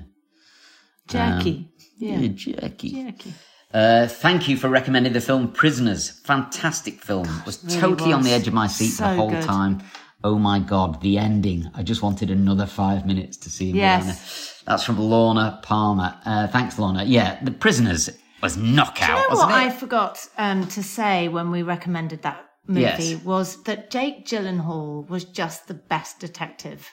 [1.06, 1.56] Jackie.
[1.56, 2.18] Um, yeah.
[2.18, 2.90] yeah, Jackie.
[3.04, 3.34] Jackie.
[3.72, 6.10] Uh, thank you for recommending the film Prisoners.
[6.10, 7.28] Fantastic film.
[7.46, 9.44] Was really totally on the edge of my seat the whole good.
[9.44, 9.80] time.
[10.24, 11.70] Oh my god, the ending.
[11.74, 13.70] I just wanted another five minutes to see.
[13.70, 14.62] Yes.
[14.66, 16.18] That's from Lorna Palmer.
[16.24, 17.04] Uh, thanks, Lorna.
[17.04, 18.10] Yeah, The Prisoners
[18.42, 19.54] was knockout, Do you know what it?
[19.54, 23.22] I forgot um, to say when we recommended that movie Yes.
[23.24, 26.90] was that Jake Gyllenhaal was just the best detective.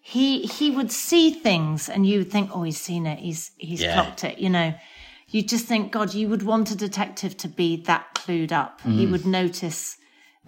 [0.00, 3.80] He he would see things and you would think, oh, he's seen it, he's he's
[3.82, 3.94] Yeah.
[3.94, 4.38] clocked it.
[4.38, 4.74] You know,
[5.28, 8.80] you just think, God, you would want a detective to be that clued up.
[8.82, 9.10] He Mm.
[9.10, 9.96] would notice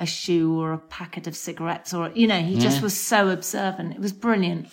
[0.01, 2.83] a shoe or a packet of cigarettes, or you know, he just Yeah.
[2.83, 3.93] was so observant.
[3.93, 4.69] It was brilliant.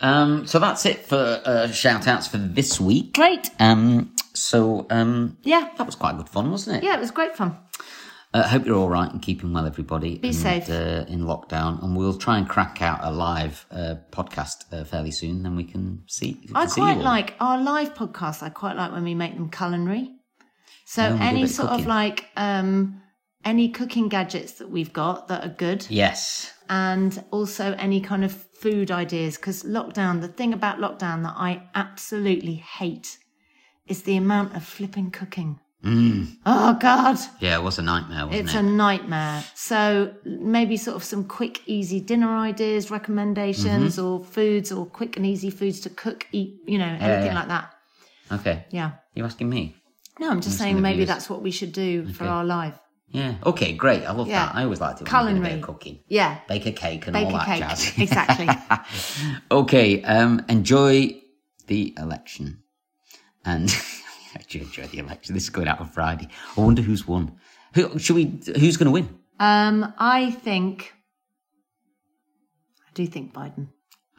[0.00, 3.14] Um, so that's it for uh, shout outs for this week.
[3.14, 3.50] Great.
[3.58, 6.84] Um, so um, Yeah, that was quite good fun, wasn't it?
[6.84, 7.56] yeah, it was great fun.
[8.34, 10.16] Uh, hope you're all right and keeping well, everybody.
[10.16, 10.70] Be and, safe.
[10.70, 15.10] Uh, in lockdown, and we'll try and crack out a live uh, podcast uh, fairly
[15.10, 15.42] soon.
[15.42, 16.40] Then we can see.
[16.48, 17.04] we I can see quite you all.
[17.04, 18.42] like our live podcasts.
[18.42, 20.10] I quite like when we make them culinary.
[20.86, 23.01] So Oh, we do a any sort of like um,
[23.44, 26.52] any cooking gadgets that we've got that are good, Yes.
[26.68, 29.36] and also any kind of food ideas.
[29.36, 33.18] Because lockdown, the thing about lockdown that I absolutely hate
[33.86, 35.58] is the amount of flipping cooking.
[35.84, 36.36] Mm.
[36.46, 38.58] Oh God, Yeah, it was a nightmare, wasn't it's it?
[38.58, 39.42] a nightmare.
[39.56, 44.06] So maybe sort of some quick, easy dinner ideas, recommendations, Mm-hmm.
[44.06, 46.60] or foods, or quick and easy foods to cook, eat.
[46.66, 47.34] You know, anything yeah.
[47.34, 47.74] like that.
[48.30, 48.64] Okay.
[48.70, 48.92] Yeah.
[49.16, 49.74] You're asking me?
[50.20, 52.78] No, I'm just Just saying maybe that's what we should do for our live.
[53.12, 53.34] Yeah.
[53.44, 54.04] Okay, great.
[54.04, 54.46] I love Yeah.
[54.46, 54.54] that.
[54.54, 55.54] I always like it when a bit Culinary.
[55.60, 56.00] of cooking.
[56.08, 56.38] Yeah.
[56.48, 57.58] Bake a cake and Bake all a that cake.
[57.60, 57.92] jazz.
[57.98, 58.48] Exactly.
[59.50, 61.20] okay, um, enjoy
[61.66, 62.62] the election.
[63.44, 63.68] And
[64.48, 65.34] do enjoy the election.
[65.34, 66.28] This is going out on Friday.
[66.56, 67.36] I wonder who's won.
[67.74, 69.08] Who should we who's gonna win?
[69.38, 70.92] Um, I think.
[72.86, 73.68] I do think Biden.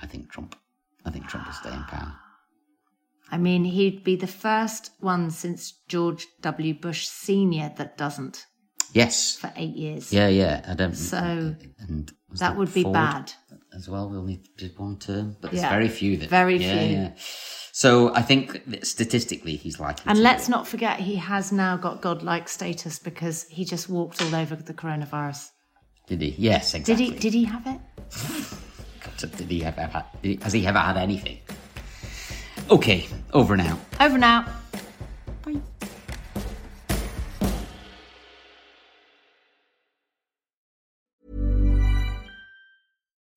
[0.02, 0.56] I think Trump.
[1.06, 2.14] I think Trump will stay in power.
[3.32, 6.74] I mean, he'd be the first one since George W.
[6.74, 8.46] Bush Senior that doesn't
[8.94, 9.36] Yes.
[9.36, 10.12] for eight years.
[10.14, 10.64] Yeah, yeah.
[10.68, 11.18] I don't So
[11.80, 13.34] and that would be bad.
[13.76, 14.10] as well.
[14.10, 15.70] We'll need one term, but there's Yeah.
[15.70, 16.92] very few that Very yeah, few.
[16.98, 17.12] Yeah.
[17.76, 20.04] So I think that statistically he's likely.
[20.08, 24.36] And let's not forget, he has now got godlike status because he just walked all
[24.36, 25.50] over the coronavirus.
[26.08, 26.36] Did he?
[26.38, 27.06] Yes, exactly.
[27.08, 27.20] Did he?
[27.20, 27.80] Did he have it?
[29.22, 30.06] God, Did he ever have?
[30.22, 31.40] Did he, has he ever had anything?
[32.70, 33.80] Okay, over now.
[34.00, 34.46] Over now.